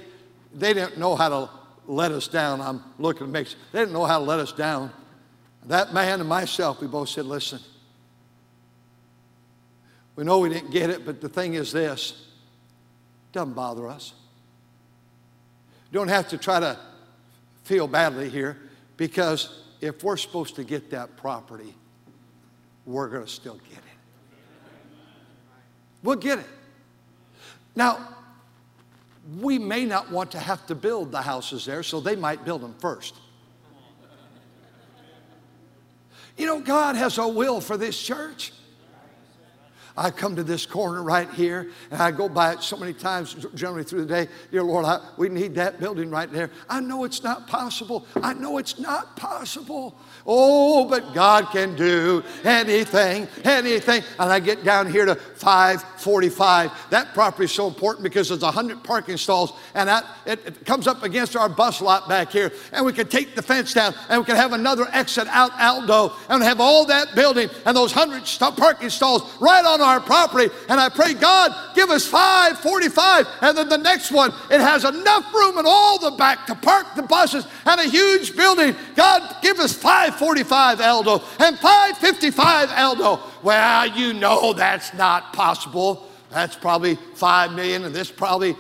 they 0.54 0.74
didn't 0.74 0.98
know 0.98 1.16
how 1.16 1.30
to 1.30 1.50
let 1.88 2.12
us 2.12 2.28
down. 2.28 2.62
I'm 2.62 2.84
looking 2.98 3.28
to 3.28 3.32
make 3.32 3.48
They 3.72 3.80
didn't 3.80 3.94
know 3.94 4.06
how 4.06 4.20
to 4.20 4.26
let 4.26 4.40
us 4.40 4.52
down. 4.52 4.92
That 5.66 5.94
man 5.94 6.20
and 6.20 6.30
myself, 6.30 6.82
we 6.82 6.88
both 6.88 7.10
said, 7.10 7.26
listen, 7.26 7.60
We 10.16 10.24
know 10.24 10.40
we 10.40 10.50
didn't 10.50 10.72
get 10.72 10.90
it, 10.90 11.06
but 11.06 11.22
the 11.22 11.30
thing 11.30 11.54
is 11.54 11.72
this 11.72 12.28
doesn't 13.32 13.54
bother 13.54 13.88
us. 13.88 14.14
You 15.92 16.00
don't 16.00 16.10
have 16.10 16.30
to 16.30 16.38
try 16.38 16.60
to 16.60 16.78
feel 17.64 17.88
badly 17.88 18.30
here 18.30 18.58
because 18.98 19.64
if 19.82 20.04
we're 20.04 20.18
supposed 20.18 20.56
to 20.56 20.64
get 20.64 20.92
that 20.92 21.18
property, 21.18 21.74
we're 22.86 23.10
going 23.10 23.26
to 23.26 23.32
still 23.32 23.60
get 23.70 23.78
it. 23.78 23.91
We'll 26.04 26.16
get 26.16 26.40
it. 26.40 26.48
Now, 27.76 28.08
we 29.40 29.60
may 29.60 29.86
not 29.86 30.12
want 30.12 30.32
to 30.32 30.40
have 30.40 30.66
to 30.68 30.76
build 30.76 31.12
the 31.12 31.22
houses 31.22 31.66
there, 31.66 31.84
so 31.84 32.00
they 32.00 32.16
might 32.16 32.44
build 32.44 32.62
them 32.62 32.76
first. 32.80 33.16
You 36.38 36.46
know, 36.46 36.60
God 36.60 36.96
has 36.96 37.18
a 37.18 37.28
will 37.28 37.62
for 37.62 37.78
this 37.78 38.02
church. 38.02 38.52
I 39.98 40.12
come 40.12 40.36
to 40.36 40.44
this 40.44 40.66
corner 40.66 41.04
right 41.04 41.30
here, 41.32 41.70
and 41.90 42.02
I 42.02 42.12
go 42.12 42.30
by 42.30 42.54
it 42.54 42.62
so 42.62 42.78
many 42.78 42.94
times, 42.94 43.46
generally 43.56 43.84
through 43.84 44.06
the 44.06 44.14
day. 44.14 44.28
Dear 44.52 44.64
Lord, 44.64 44.86
I, 44.86 45.00
we 45.18 45.30
need 45.30 45.56
that 45.56 45.80
building 45.80 46.10
right 46.10 46.32
there. 46.32 46.50
I 46.70 46.80
know 46.80 47.04
it's 47.04 47.24
not 47.24 47.48
possible. 47.48 48.06
I 48.22 48.34
know 48.34 48.58
it's 48.58 48.80
not 48.80 49.16
possible. 49.16 49.96
Oh, 50.26 50.86
but 50.86 51.14
God 51.14 51.48
can 51.52 51.76
do 51.76 52.24
anything, 52.44 53.28
anything. 53.44 54.04
And 54.20 54.32
I 54.32 54.40
get 54.40 54.64
down 54.64 54.90
here 54.92 55.06
to 55.06 55.16
545. 55.16 56.72
That 56.90 57.14
property 57.14 57.46
is 57.46 57.52
so 57.52 57.68
important 57.68 58.04
because 58.04 58.30
there's 58.30 58.42
100 58.42 58.84
parking 58.84 59.18
stalls, 59.18 59.54
and 59.74 59.90
that, 59.90 60.06
it, 60.26 60.46
it 60.46 60.66
comes 60.66 60.88
up 60.88 61.04
against 61.04 61.36
our 61.36 61.50
bus 61.50 61.82
lot 61.82 62.08
back 62.08 62.32
here. 62.32 62.52
And 62.72 62.86
we 62.86 62.94
can 62.94 63.08
take 63.08 63.36
the 63.36 63.42
fence 63.42 63.74
down, 63.74 63.94
and 64.10 64.20
we 64.20 64.26
can 64.26 64.36
have 64.36 64.54
another 64.54 64.88
exit 64.92 65.28
out 65.28 65.52
Aldo, 65.60 66.14
and 66.30 66.42
have 66.44 66.62
all 66.62 66.86
that 66.86 67.16
building 67.16 67.50
and 67.66 67.76
those 67.76 67.96
100 67.96 68.28
st- 68.28 68.58
parking 68.58 68.90
stalls 68.90 69.24
right 69.40 69.66
on 69.66 69.81
our 69.82 70.00
property. 70.00 70.54
And 70.70 70.80
I 70.80 70.90
pray, 70.90 71.14
God, 71.14 71.76
give 71.76 71.90
us 71.90 72.06
545. 72.06 73.28
And 73.42 73.58
then 73.58 73.70
the 73.70 73.78
next 73.78 74.12
one, 74.12 74.32
it 74.50 74.62
has 74.62 74.84
enough 74.84 75.34
room 75.34 75.58
in 75.58 75.66
all 75.66 76.00
the 76.00 76.12
back 76.18 76.46
to 76.48 76.56
park 76.56 76.96
the 76.96 77.04
buses 77.04 77.46
and 77.66 77.80
a 77.80 77.86
huge 77.88 78.36
building. 78.36 78.76
God, 78.96 79.38
give 79.42 79.60
us 79.60 79.74
545 79.74 80.82
Aldo 80.82 81.24
and 81.40 81.58
555 81.58 82.72
Aldo. 82.72 83.20
Well, 83.44 83.88
you 83.88 84.14
know 84.14 84.54
that's 84.54 84.94
not 84.94 85.34
possible. 85.34 86.08
That's 86.30 86.56
probably 86.56 86.96
5 86.96 87.54
million, 87.54 87.84
and 87.84 87.94
this 87.94 88.10
probably 88.10 88.56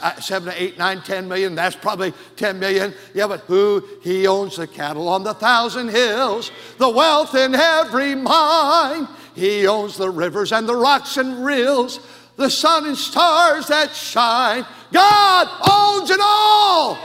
uh, 0.00 0.18
seven 0.20 0.50
to 0.50 0.62
eight, 0.62 0.78
nine, 0.78 1.02
ten 1.02 1.28
million. 1.28 1.54
That's 1.54 1.76
probably 1.76 2.14
10 2.36 2.58
million. 2.58 2.94
Yeah, 3.12 3.26
but 3.26 3.40
who? 3.40 3.86
He 4.02 4.26
owns 4.26 4.56
the 4.56 4.66
cattle 4.66 5.06
on 5.08 5.22
the 5.22 5.34
thousand 5.34 5.90
hills, 5.90 6.50
the 6.78 6.88
wealth 6.88 7.34
in 7.34 7.54
every 7.54 8.14
mine. 8.14 9.06
He 9.36 9.66
owns 9.66 9.98
the 9.98 10.08
rivers 10.10 10.50
and 10.50 10.66
the 10.66 10.74
rocks 10.74 11.18
and 11.18 11.44
rills, 11.44 12.00
the 12.36 12.50
sun 12.50 12.86
and 12.86 12.96
stars 12.96 13.68
that 13.68 13.94
shine. 13.94 14.64
God 14.90 15.46
owns 15.70 16.10
it 16.10 16.20
all. 16.22 16.98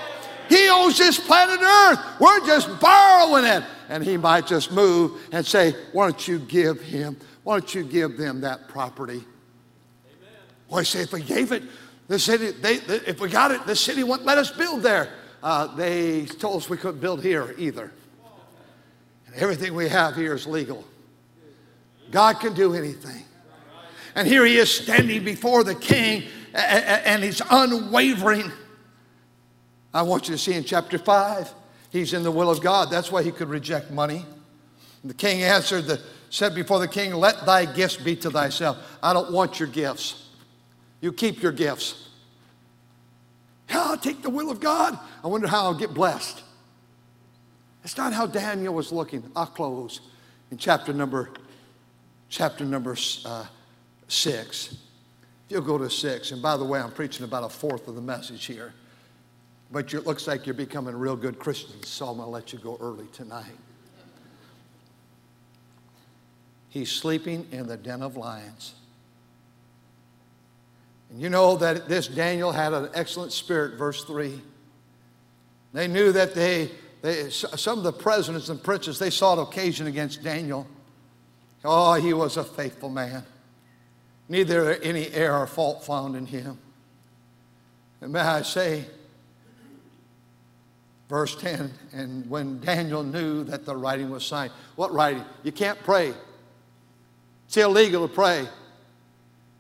He 0.48 0.70
owns 0.70 0.98
this 0.98 1.20
planet 1.20 1.60
Earth. 1.62 2.00
We're 2.20 2.46
just 2.46 2.80
borrowing 2.80 3.44
it. 3.46 3.63
And 3.89 4.02
He 4.02 4.15
might 4.15 4.48
just 4.48 4.72
move 4.72 5.22
and 5.34 5.46
say, 5.46 5.76
Why 5.91 6.10
don't 6.10 6.28
you 6.28 6.39
give 6.39 6.82
Him, 6.82 7.17
why 7.44 7.60
don't 7.60 7.76
you 7.76 7.84
give 7.84 8.17
them 8.17 8.41
that 8.41 8.70
property? 8.70 9.24
Well, 10.70 10.80
I 10.80 10.84
say, 10.84 11.02
if 11.02 11.12
we 11.12 11.22
gave 11.22 11.52
it, 11.52 11.63
the 12.08 12.17
city, 12.17 12.52
they, 12.52 12.78
the, 12.78 13.10
if 13.10 13.20
we 13.20 13.30
got 13.30 13.52
it, 13.52 13.65
the 13.65 13.76
city 13.76 14.04
wouldn't 14.04 14.26
let 14.26 14.38
us 14.38 14.52
build 14.52 14.84
there. 14.84 15.10
Uh, 15.44 15.67
they 15.76 16.26
told 16.26 16.62
us 16.62 16.70
we 16.70 16.78
couldn't 16.78 17.02
build 17.02 17.22
here 17.22 17.54
either. 17.58 17.91
And 19.28 19.36
everything 19.36 19.76
we 19.76 19.89
have 19.89 20.15
here 20.15 20.34
is 20.34 20.48
legal. 20.48 20.86
God 22.12 22.39
can 22.39 22.54
do 22.54 22.76
anything. 22.76 23.24
And 24.15 24.28
here 24.28 24.45
he 24.45 24.58
is 24.58 24.69
standing 24.69 25.24
before 25.24 25.63
the 25.63 25.76
king, 25.76 26.24
and 26.54 27.24
he's 27.24 27.41
unwavering. 27.50 28.52
I 29.93 30.02
want 30.02 30.28
you 30.28 30.36
to 30.36 30.38
see 30.38 30.54
in 30.54 30.63
chapter 30.63 30.97
5, 30.97 31.54
he's 31.89 32.13
in 32.13 32.24
the 32.24 32.32
will 32.32 32.50
of 32.50 32.62
God. 32.62 32.89
That's 32.89 33.12
why 33.12 33.24
he 33.24 33.32
could 33.32 33.50
reject 33.50 33.91
money. 33.91 34.26
And 35.02 35.10
the 35.10 35.15
king 35.15 35.43
answered, 35.43 35.86
the, 35.86 36.02
said 36.30 36.54
before 36.54 36.80
the 36.80 36.88
king, 36.88 37.13
Let 37.13 37.45
thy 37.45 37.65
gifts 37.65 37.97
be 37.97 38.15
to 38.17 38.30
thyself. 38.30 38.78
I 39.02 39.13
don't 39.13 39.32
want 39.32 39.60
your 39.60 39.69
gifts. 39.69 40.30
You 41.00 41.12
keep 41.12 41.41
your 41.41 41.52
gifts. 41.52 42.10
I'll 43.69 43.97
take 43.97 44.21
the 44.21 44.30
will 44.30 44.52
of 44.52 44.60
God. 44.60 45.00
I 45.24 45.28
wonder 45.28 45.47
how 45.47 45.63
I'll 45.63 45.74
get 45.74 45.93
blessed. 45.93 46.43
It's 47.84 47.97
not 47.97 48.13
how 48.13 48.28
Daniel 48.28 48.74
was 48.74 48.91
looking. 48.91 49.24
I'll 49.36 49.45
close 49.45 50.02
in 50.52 50.58
chapter 50.58 50.93
number 50.93 51.32
chapter 52.32 52.63
number 52.63 52.96
uh, 53.26 53.46
six. 54.08 54.78
You'll 55.50 55.62
go 55.62 55.78
to 55.78 55.89
six, 55.89 56.32
and 56.32 56.41
by 56.41 56.58
the 56.58 56.63
way, 56.63 56.80
I'm 56.80 56.91
preaching 56.91 57.26
about 57.26 57.44
a 57.44 57.50
fourth 57.50 57.88
of 57.88 57.96
the 57.96 58.02
message 58.02 58.46
here, 58.46 58.74
but 59.70 59.94
it 59.94 60.08
looks 60.08 60.26
like 60.26 60.48
you're 60.48 60.56
becoming 60.56 60.96
real 60.96 61.17
good 61.17 61.38
Christians, 61.38 61.89
so 61.89 62.08
I'm 62.08 62.15
going 62.15 62.28
to 62.28 62.32
let 62.32 62.54
you 62.54 62.60
go 62.60 62.78
early 62.82 63.06
tonight. 63.12 63.46
He's 66.70 66.89
sleeping 66.89 67.46
in 67.52 67.67
the 67.67 67.76
den 67.76 68.02
of 68.02 68.15
lions. 68.15 68.76
And 71.10 71.22
you 71.22 71.28
know 71.28 71.58
that 71.58 71.89
this 71.89 72.08
Daniel 72.08 72.54
had 72.54 72.72
an 72.72 72.89
excellent 72.94 73.34
spirit, 73.34 73.78
verse 73.78 74.06
3. 74.06 74.41
They 75.74 75.89
knew 75.89 76.13
that 76.13 76.34
they, 76.34 76.72
they 77.02 77.30
some 77.30 77.78
of 77.78 77.84
the 77.84 77.91
presidents 77.91 78.48
and 78.48 78.63
princes, 78.63 79.00
they 79.00 79.10
sought 79.10 79.38
occasion 79.38 79.88
against 79.88 80.24
Daniel. 80.24 80.65
Oh, 81.63 81.93
he 81.93 82.13
was 82.13 82.38
a 82.38 82.43
faithful 82.43 82.89
man. 82.89 83.24
Neither 84.28 84.74
any 84.76 85.12
error 85.12 85.39
or 85.39 85.47
fault 85.47 85.84
found 85.84 86.15
in 86.15 86.26
him. 86.26 86.58
And 88.00 88.13
may 88.13 88.19
I 88.21 88.41
say, 88.41 88.86
verse 91.08 91.36
10, 91.36 91.71
and 91.93 92.30
when 92.30 92.60
Daniel 92.62 93.04
knew 93.04 93.43
that 93.43 93.65
the 93.65 93.76
writing 93.76 94.10
was 94.10 94.26
signed, 94.26 94.52
what 94.76 94.91
writing? 94.91 95.24
You 95.43 95.52
can't 95.52 95.78
pray. 95.84 96.13
It's 97.45 97.58
illegal 97.58 98.08
to 98.08 98.13
pray. 98.13 98.47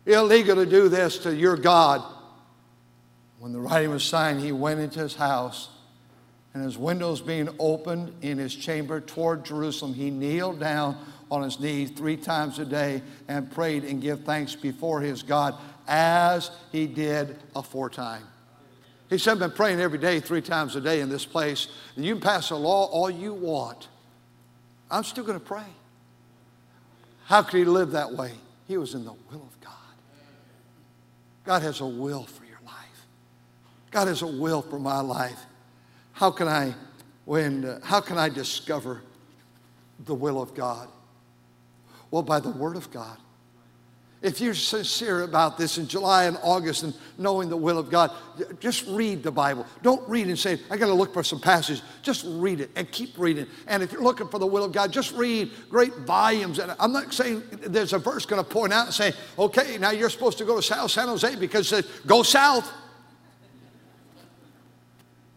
Illegal 0.05 0.55
to 0.55 0.65
do 0.65 0.89
this 0.89 1.19
to 1.19 1.35
your 1.35 1.57
God. 1.57 2.01
When 3.37 3.51
the 3.51 3.59
writing 3.59 3.91
was 3.91 4.03
signed, 4.03 4.39
he 4.39 4.51
went 4.51 4.79
into 4.79 4.99
his 4.99 5.15
house, 5.15 5.69
and 6.53 6.63
his 6.63 6.77
windows 6.77 7.21
being 7.21 7.49
opened 7.59 8.13
in 8.21 8.37
his 8.37 8.55
chamber 8.55 9.01
toward 9.01 9.45
Jerusalem, 9.45 9.93
he 9.93 10.09
kneeled 10.09 10.59
down 10.59 10.97
on 11.31 11.41
his 11.41 11.59
knees 11.59 11.89
three 11.91 12.17
times 12.17 12.59
a 12.59 12.65
day 12.65 13.01
and 13.29 13.49
prayed 13.49 13.85
and 13.85 14.01
give 14.01 14.23
thanks 14.25 14.53
before 14.53 14.99
his 14.99 15.23
God 15.23 15.55
as 15.87 16.51
he 16.71 16.85
did 16.85 17.39
aforetime. 17.55 18.23
He 19.09 19.17
said, 19.17 19.33
I've 19.33 19.39
been 19.39 19.51
praying 19.51 19.79
every 19.79 19.97
day, 19.97 20.19
three 20.19 20.41
times 20.41 20.75
a 20.75 20.81
day 20.81 20.99
in 20.99 21.09
this 21.09 21.25
place. 21.25 21.67
And 21.95 22.05
you 22.05 22.13
can 22.15 22.21
pass 22.21 22.49
a 22.51 22.55
law 22.55 22.85
all 22.85 23.09
you 23.09 23.33
want. 23.33 23.87
I'm 24.89 25.03
still 25.03 25.23
going 25.23 25.39
to 25.39 25.45
pray. 25.45 25.65
How 27.25 27.41
could 27.41 27.57
he 27.57 27.65
live 27.65 27.91
that 27.91 28.11
way? 28.11 28.33
He 28.67 28.77
was 28.77 28.93
in 28.93 29.05
the 29.05 29.13
will 29.13 29.41
of 29.41 29.61
God. 29.61 29.71
God 31.45 31.61
has 31.61 31.79
a 31.79 31.85
will 31.85 32.23
for 32.23 32.45
your 32.45 32.59
life. 32.65 33.05
God 33.89 34.07
has 34.07 34.21
a 34.21 34.27
will 34.27 34.61
for 34.61 34.79
my 34.79 34.99
life. 34.99 35.39
How 36.13 36.29
can 36.31 36.47
I, 36.47 36.73
when, 37.25 37.65
uh, 37.65 37.79
how 37.83 37.99
can 38.01 38.17
I 38.17 38.29
discover 38.29 39.01
the 40.05 40.15
will 40.15 40.41
of 40.41 40.53
God? 40.53 40.87
Well, 42.11 42.21
by 42.21 42.39
the 42.39 42.49
Word 42.49 42.75
of 42.75 42.91
God. 42.91 43.17
If 44.21 44.39
you're 44.39 44.53
sincere 44.53 45.23
about 45.23 45.57
this 45.57 45.79
in 45.79 45.87
July 45.87 46.25
and 46.25 46.37
August 46.43 46.83
and 46.83 46.93
knowing 47.17 47.49
the 47.49 47.57
will 47.57 47.79
of 47.79 47.89
God, 47.89 48.11
just 48.59 48.85
read 48.85 49.23
the 49.23 49.31
Bible. 49.31 49.65
Don't 49.81 50.07
read 50.07 50.27
and 50.27 50.37
say, 50.37 50.59
I 50.69 50.77
got 50.77 50.87
to 50.87 50.93
look 50.93 51.11
for 51.11 51.23
some 51.23 51.39
passages. 51.39 51.81
Just 52.03 52.25
read 52.27 52.59
it 52.59 52.69
and 52.75 52.89
keep 52.91 53.17
reading. 53.17 53.47
And 53.65 53.81
if 53.81 53.91
you're 53.91 54.03
looking 54.03 54.27
for 54.27 54.37
the 54.37 54.45
will 54.45 54.63
of 54.63 54.73
God, 54.73 54.93
just 54.93 55.15
read 55.15 55.49
great 55.71 55.95
volumes. 55.95 56.59
And 56.59 56.75
I'm 56.79 56.91
not 56.91 57.11
saying 57.11 57.41
there's 57.65 57.93
a 57.93 57.97
verse 57.97 58.27
going 58.27 58.43
to 58.43 58.47
point 58.47 58.73
out 58.73 58.85
and 58.85 58.93
say, 58.93 59.13
okay, 59.39 59.79
now 59.79 59.89
you're 59.89 60.09
supposed 60.11 60.37
to 60.37 60.45
go 60.45 60.55
to 60.55 60.61
South 60.61 60.91
San 60.91 61.07
Jose 61.07 61.35
because 61.37 61.65
it 61.71 61.83
says, 61.83 61.91
go 62.05 62.21
south. 62.21 62.71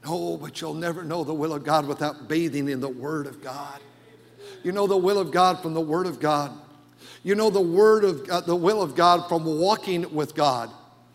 No, 0.05 0.37
but 0.37 0.61
you'll 0.61 0.75
never 0.75 1.03
know 1.03 1.25
the 1.25 1.33
will 1.33 1.55
of 1.55 1.65
God 1.65 1.87
without 1.87 2.29
bathing 2.29 2.69
in 2.69 2.81
the 2.81 2.91
Word 2.91 3.27
of 3.27 3.43
God. 3.43 3.81
You 4.63 4.73
know 4.73 4.87
the 4.87 4.97
will 4.97 5.19
of 5.19 5.31
God 5.31 5.63
from 5.63 5.73
the 5.73 5.81
Word 5.81 6.07
of 6.07 6.21
God. 6.21 6.53
You 7.25 7.35
know 7.35 7.51
the 7.51 7.61
word 7.61 8.05
of 8.05 8.29
uh, 8.29 8.43
the 8.43 8.55
will 8.55 8.83
of 8.83 8.95
God 8.95 9.29
from 9.29 9.45
walking 9.45 10.15
with 10.15 10.35
God. 10.35 10.71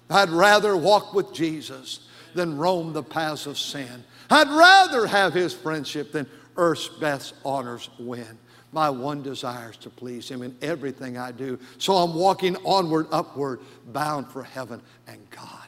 I'd 0.10 0.30
rather 0.30 0.76
walk 0.76 1.14
with 1.14 1.32
Jesus 1.34 2.08
than 2.34 2.58
roam 2.58 2.94
the 2.94 3.04
paths 3.04 3.46
of 3.46 3.58
sin. 3.58 4.04
I'd 4.30 4.50
rather 4.50 5.06
have 5.06 5.34
his 5.34 5.54
friendship 5.54 6.12
than 6.12 6.28
earth's 6.58 6.88
best 6.88 7.36
honors 7.46 7.90
win. 8.00 8.38
My 8.72 8.90
one 8.90 9.22
desire 9.22 9.70
is 9.70 9.78
to 9.78 9.90
please 9.90 10.30
him 10.30 10.42
in 10.42 10.56
everything 10.62 11.18
I 11.18 11.32
do. 11.32 11.60
So 11.78 11.94
I'm 11.94 12.16
walking 12.16 12.56
onward, 12.66 13.08
upward, 13.12 13.62
bound 13.88 14.32
for 14.32 14.44
heaven 14.44 14.82
and 15.08 15.18
God. 15.30 15.68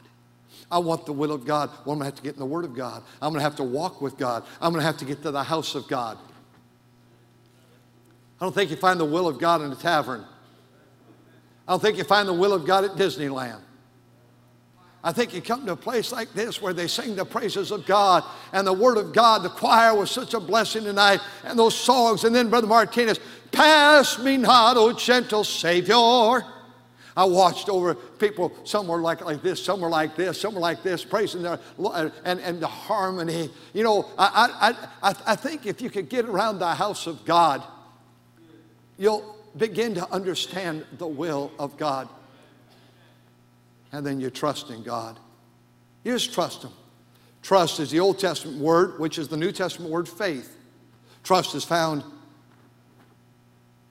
I 0.70 0.78
want 0.78 1.06
the 1.06 1.12
will 1.12 1.32
of 1.32 1.44
God. 1.44 1.70
Well, 1.84 1.92
I'm 1.92 1.98
going 1.98 2.00
to 2.00 2.04
have 2.06 2.14
to 2.16 2.22
get 2.22 2.34
in 2.34 2.38
the 2.38 2.46
Word 2.46 2.64
of 2.64 2.74
God. 2.74 3.02
I'm 3.20 3.30
going 3.30 3.40
to 3.40 3.44
have 3.44 3.56
to 3.56 3.64
walk 3.64 4.00
with 4.00 4.16
God. 4.16 4.44
I'm 4.60 4.72
going 4.72 4.80
to 4.80 4.86
have 4.86 4.96
to 4.98 5.04
get 5.04 5.22
to 5.22 5.30
the 5.30 5.42
house 5.42 5.74
of 5.74 5.86
God. 5.86 6.16
I 8.40 8.44
don't 8.44 8.54
think 8.54 8.70
you 8.70 8.76
find 8.76 8.98
the 8.98 9.04
will 9.04 9.28
of 9.28 9.38
God 9.38 9.62
in 9.62 9.70
a 9.70 9.76
tavern. 9.76 10.24
I 11.66 11.72
don't 11.72 11.80
think 11.80 11.98
you 11.98 12.04
find 12.04 12.28
the 12.28 12.32
will 12.32 12.52
of 12.52 12.66
God 12.66 12.84
at 12.84 12.92
Disneyland. 12.92 13.60
I 15.04 15.12
think 15.12 15.34
you 15.34 15.42
come 15.42 15.66
to 15.66 15.72
a 15.72 15.76
place 15.76 16.12
like 16.12 16.32
this 16.32 16.62
where 16.62 16.72
they 16.72 16.86
sing 16.86 17.16
the 17.16 17.24
praises 17.24 17.72
of 17.72 17.86
God 17.86 18.22
and 18.52 18.64
the 18.66 18.72
Word 18.72 18.98
of 18.98 19.12
God. 19.12 19.42
The 19.42 19.48
choir 19.48 19.96
was 19.96 20.10
such 20.10 20.34
a 20.34 20.40
blessing 20.40 20.84
tonight, 20.84 21.20
and 21.44 21.58
those 21.58 21.74
songs. 21.74 22.22
And 22.22 22.34
then 22.34 22.50
Brother 22.50 22.68
Martinez, 22.68 23.18
Pass 23.52 24.18
me 24.18 24.38
not, 24.38 24.76
O 24.78 24.92
gentle 24.92 25.44
Savior. 25.44 26.42
I 27.14 27.24
watched 27.24 27.68
over 27.68 27.94
people, 27.94 28.50
some 28.64 28.88
were 28.88 29.00
like, 29.00 29.22
like 29.22 29.42
this, 29.42 29.62
some 29.62 29.82
were 29.82 29.90
like 29.90 30.16
this, 30.16 30.40
some 30.40 30.54
were 30.54 30.60
like 30.60 30.82
this, 30.82 31.04
praising 31.04 31.42
their, 31.42 31.60
and, 32.24 32.40
and 32.40 32.58
the 32.58 32.66
harmony. 32.66 33.50
You 33.74 33.84
know, 33.84 34.10
I, 34.16 34.74
I, 35.02 35.10
I, 35.10 35.14
I 35.26 35.36
think 35.36 35.66
if 35.66 35.82
you 35.82 35.90
could 35.90 36.08
get 36.08 36.24
around 36.24 36.58
the 36.58 36.74
house 36.74 37.06
of 37.06 37.22
God, 37.26 37.62
you'll 38.96 39.31
begin 39.56 39.94
to 39.94 40.10
understand 40.12 40.84
the 40.98 41.06
will 41.06 41.52
of 41.58 41.76
God. 41.76 42.08
And 43.92 44.04
then 44.06 44.20
you 44.20 44.30
trust 44.30 44.70
in 44.70 44.82
God. 44.82 45.18
You 46.04 46.12
just 46.12 46.32
trust 46.32 46.62
Him. 46.62 46.72
Trust 47.42 47.80
is 47.80 47.90
the 47.90 48.00
Old 48.00 48.18
Testament 48.18 48.58
word, 48.58 48.98
which 48.98 49.18
is 49.18 49.28
the 49.28 49.36
New 49.36 49.52
Testament 49.52 49.90
word 49.90 50.08
faith. 50.08 50.56
Trust 51.22 51.54
is 51.54 51.64
found 51.64 52.02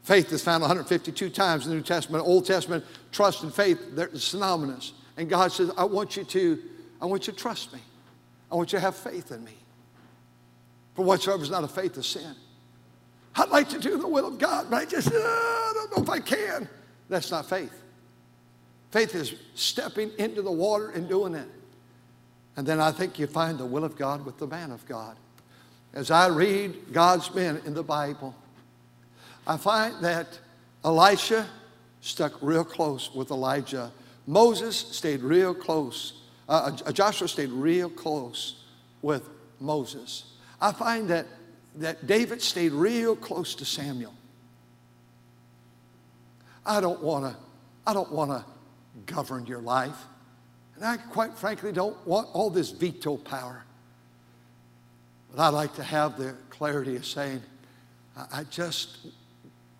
Faith 0.03 0.31
is 0.31 0.43
found 0.43 0.61
152 0.61 1.29
times 1.29 1.65
in 1.65 1.69
the 1.69 1.75
New 1.75 1.83
Testament. 1.83 2.25
Old 2.25 2.45
Testament, 2.45 2.83
trust 3.11 3.43
and 3.43 3.53
faith, 3.53 3.79
they're 3.95 4.13
synonymous. 4.15 4.93
And 5.15 5.29
God 5.29 5.51
says, 5.51 5.69
I 5.77 5.83
want 5.83 6.17
you 6.17 6.23
to, 6.23 6.59
I 7.01 7.05
want 7.05 7.27
you 7.27 7.33
to 7.33 7.39
trust 7.39 7.71
me. 7.73 7.79
I 8.51 8.55
want 8.55 8.73
you 8.73 8.79
to 8.79 8.81
have 8.81 8.95
faith 8.95 9.31
in 9.31 9.43
me. 9.43 9.53
For 10.95 11.05
whatsoever 11.05 11.43
is 11.43 11.51
not 11.51 11.63
of 11.63 11.71
faith 11.71 11.97
is 11.97 12.07
sin. 12.07 12.35
I'd 13.35 13.49
like 13.49 13.69
to 13.69 13.79
do 13.79 13.97
the 13.97 14.07
will 14.07 14.27
of 14.27 14.37
God, 14.37 14.67
but 14.69 14.81
I 14.81 14.85
just 14.85 15.07
uh, 15.07 15.73
don't 15.73 15.97
know 15.97 16.03
if 16.03 16.09
I 16.09 16.19
can. 16.19 16.67
That's 17.09 17.31
not 17.31 17.47
faith. 17.49 17.73
Faith 18.91 19.15
is 19.15 19.35
stepping 19.55 20.11
into 20.17 20.41
the 20.41 20.51
water 20.51 20.89
and 20.89 21.07
doing 21.07 21.33
it. 21.33 21.47
And 22.57 22.67
then 22.67 22.81
I 22.81 22.91
think 22.91 23.17
you 23.17 23.27
find 23.27 23.57
the 23.57 23.65
will 23.65 23.85
of 23.85 23.97
God 23.97 24.25
with 24.25 24.37
the 24.37 24.47
man 24.47 24.71
of 24.71 24.85
God. 24.85 25.15
As 25.93 26.11
I 26.11 26.27
read 26.27 26.93
God's 26.93 27.33
men 27.33 27.61
in 27.65 27.73
the 27.73 27.83
Bible, 27.83 28.35
I 29.47 29.57
find 29.57 30.03
that 30.03 30.39
Elisha 30.83 31.47
stuck 32.01 32.33
real 32.41 32.63
close 32.63 33.13
with 33.13 33.31
Elijah. 33.31 33.91
Moses 34.27 34.75
stayed 34.75 35.21
real 35.21 35.53
close. 35.53 36.21
Uh, 36.47 36.71
uh, 36.85 36.91
Joshua 36.91 37.27
stayed 37.27 37.49
real 37.49 37.89
close 37.89 38.63
with 39.01 39.27
Moses. 39.59 40.25
I 40.59 40.71
find 40.71 41.07
that, 41.09 41.25
that 41.75 42.07
David 42.07 42.41
stayed 42.41 42.71
real 42.71 43.15
close 43.15 43.55
to 43.55 43.65
Samuel. 43.65 44.13
I 46.65 46.81
don't 46.81 47.01
want 47.01 47.25
to 47.25 47.39
I 47.85 47.93
don't 47.93 48.11
want 48.11 48.29
to 48.31 48.45
govern 49.11 49.45
your 49.47 49.61
life. 49.61 49.97
And 50.75 50.85
I 50.85 50.97
quite 50.97 51.33
frankly 51.33 51.71
don't 51.71 51.97
want 52.05 52.29
all 52.33 52.49
this 52.49 52.69
veto 52.69 53.17
power. 53.17 53.63
But 55.31 55.41
I 55.41 55.47
like 55.49 55.75
to 55.75 55.83
have 55.83 56.17
the 56.17 56.35
clarity 56.49 56.95
of 56.95 57.05
saying, 57.05 57.41
I 58.31 58.43
just 58.43 59.07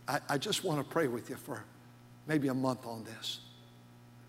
I, 0.08 0.20
I 0.30 0.38
just 0.38 0.64
want 0.64 0.80
to 0.80 0.84
pray 0.84 1.08
with 1.08 1.30
you 1.30 1.36
for 1.36 1.64
maybe 2.28 2.48
a 2.48 2.54
month 2.54 2.86
on 2.86 3.04
this. 3.04 3.40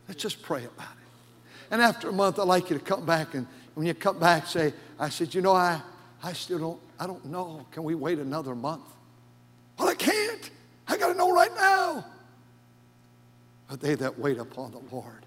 Let's 0.09 0.20
just 0.20 0.42
pray 0.42 0.64
about 0.64 0.92
it. 0.92 1.70
And 1.70 1.81
after 1.81 2.11
a 2.11 2.12
month, 2.12 2.38
I'd 2.38 2.48
like 2.48 2.68
you 2.68 2.79
to 2.79 2.85
come 2.85 3.07
back 3.07 3.35
and 3.35 3.46
when 3.75 3.87
you 3.87 3.94
come 3.94 4.18
back, 4.18 4.46
say, 4.46 4.75
I 4.98 5.09
said, 5.09 5.35
you 5.35 5.40
know, 5.40 5.53
I, 5.53 5.81
I 6.23 6.33
still 6.33 6.59
don't, 6.59 6.81
I 7.01 7.07
don't 7.07 7.25
know. 7.27 7.67
Can 7.73 7.83
we 7.83 7.95
wait 7.95 8.19
another 8.19 8.55
month? 8.55 8.85
Well, 9.79 9.89
I 9.89 9.95
can't. 9.95 10.51
I 10.87 10.97
got 10.97 11.09
to 11.09 11.15
know 11.15 11.33
right 11.33 11.55
now. 11.57 12.05
But 13.69 13.81
they 13.81 13.95
that 13.97 14.19
wait 14.19 14.39
upon 14.39 14.73
the 14.73 14.83
Lord 14.95 15.25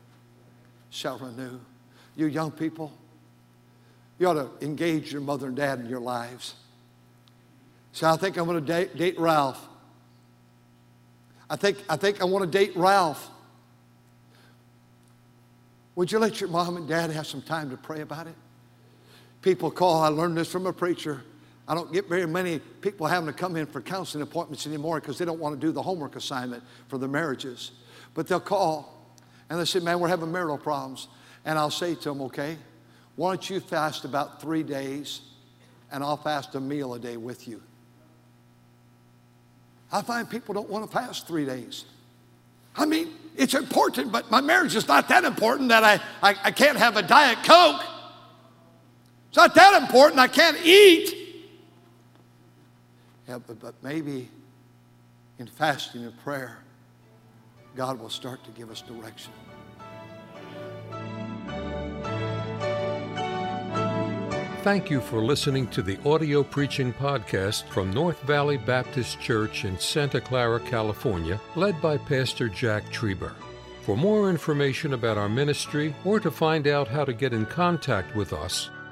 shall 0.89 1.17
renew. 1.17 1.59
You 2.15 2.27
young 2.27 2.51
people, 2.51 2.93
you 4.19 4.27
ought 4.27 4.33
to 4.35 4.49
engage 4.65 5.11
your 5.11 5.21
mother 5.21 5.47
and 5.47 5.55
dad 5.55 5.79
in 5.79 5.89
your 5.89 5.99
lives. 5.99 6.55
So 7.91 8.07
I 8.09 8.15
think 8.15 8.37
I'm 8.37 8.45
going 8.45 8.59
to 8.59 8.65
date, 8.65 8.95
date 8.95 9.19
Ralph. 9.19 9.67
I 11.49 11.55
think, 11.55 11.77
I 11.89 11.97
think 11.97 12.21
I 12.21 12.25
want 12.25 12.49
to 12.49 12.57
date 12.57 12.75
Ralph. 12.75 13.29
Would 15.95 16.11
you 16.11 16.19
let 16.19 16.39
your 16.39 16.49
mom 16.49 16.77
and 16.77 16.87
dad 16.87 17.09
have 17.11 17.27
some 17.27 17.41
time 17.41 17.69
to 17.69 17.77
pray 17.77 18.01
about 18.01 18.27
it? 18.27 18.35
People 19.45 19.69
call, 19.69 20.01
I 20.01 20.07
learned 20.07 20.35
this 20.35 20.51
from 20.51 20.65
a 20.65 20.73
preacher. 20.73 21.21
I 21.67 21.75
don't 21.75 21.93
get 21.93 22.09
very 22.09 22.25
many 22.25 22.57
people 22.81 23.05
having 23.05 23.27
to 23.27 23.33
come 23.33 23.55
in 23.55 23.67
for 23.67 23.79
counseling 23.79 24.23
appointments 24.23 24.65
anymore 24.65 24.99
because 24.99 25.19
they 25.19 25.25
don't 25.25 25.39
want 25.39 25.53
to 25.53 25.67
do 25.67 25.71
the 25.71 25.83
homework 25.83 26.15
assignment 26.15 26.63
for 26.87 26.97
their 26.97 27.07
marriages. 27.07 27.69
But 28.15 28.27
they'll 28.27 28.39
call 28.39 29.07
and 29.51 29.59
they 29.59 29.65
say, 29.65 29.81
Man, 29.81 29.99
we're 29.99 30.07
having 30.07 30.31
marital 30.31 30.57
problems. 30.57 31.09
And 31.45 31.59
I'll 31.59 31.69
say 31.69 31.93
to 31.93 32.09
them, 32.09 32.21
Okay, 32.21 32.57
why 33.17 33.35
don't 33.35 33.47
you 33.47 33.59
fast 33.59 34.03
about 34.03 34.41
three 34.41 34.63
days 34.63 35.21
and 35.91 36.03
I'll 36.03 36.17
fast 36.17 36.55
a 36.55 36.59
meal 36.59 36.95
a 36.95 36.99
day 36.99 37.15
with 37.15 37.47
you? 37.47 37.61
I 39.91 40.01
find 40.01 40.27
people 40.27 40.55
don't 40.55 40.71
want 40.71 40.89
to 40.89 40.91
fast 40.91 41.27
three 41.27 41.45
days. 41.45 41.85
I 42.75 42.87
mean, 42.87 43.09
it's 43.37 43.53
important, 43.53 44.11
but 44.11 44.31
my 44.31 44.41
marriage 44.41 44.75
is 44.75 44.87
not 44.87 45.07
that 45.09 45.23
important 45.23 45.69
that 45.69 45.83
I, 45.83 45.99
I, 46.23 46.35
I 46.45 46.49
can't 46.51 46.79
have 46.79 46.97
a 46.97 47.03
Diet 47.03 47.37
Coke. 47.43 47.83
It's 49.35 49.41
not 49.41 49.55
that 49.55 49.81
important, 49.83 50.17
I 50.17 50.29
can't 50.29 50.57
eat. 50.63 51.13
Yeah, 53.27 53.37
but, 53.45 53.59
but 53.59 53.75
maybe 53.83 54.29
in 55.39 55.45
fasting 55.45 56.05
and 56.05 56.17
prayer, 56.19 56.59
God 57.75 57.99
will 57.99 58.09
start 58.09 58.45
to 58.45 58.51
give 58.51 58.71
us 58.71 58.79
direction. 58.79 59.33
Thank 64.63 64.89
you 64.89 65.01
for 65.01 65.19
listening 65.19 65.67
to 65.67 65.81
the 65.81 65.99
audio 66.09 66.41
preaching 66.41 66.93
podcast 66.93 67.67
from 67.67 67.91
North 67.91 68.21
Valley 68.21 68.55
Baptist 68.55 69.19
Church 69.19 69.65
in 69.65 69.77
Santa 69.77 70.21
Clara, 70.21 70.61
California, 70.61 71.41
led 71.57 71.81
by 71.81 71.97
Pastor 71.97 72.47
Jack 72.47 72.85
Trieber. 72.85 73.33
For 73.81 73.97
more 73.97 74.29
information 74.29 74.93
about 74.93 75.17
our 75.17 75.27
ministry 75.27 75.93
or 76.05 76.21
to 76.21 76.31
find 76.31 76.67
out 76.67 76.87
how 76.87 77.03
to 77.03 77.11
get 77.11 77.33
in 77.33 77.45
contact 77.45 78.15
with 78.15 78.31
us, 78.31 78.69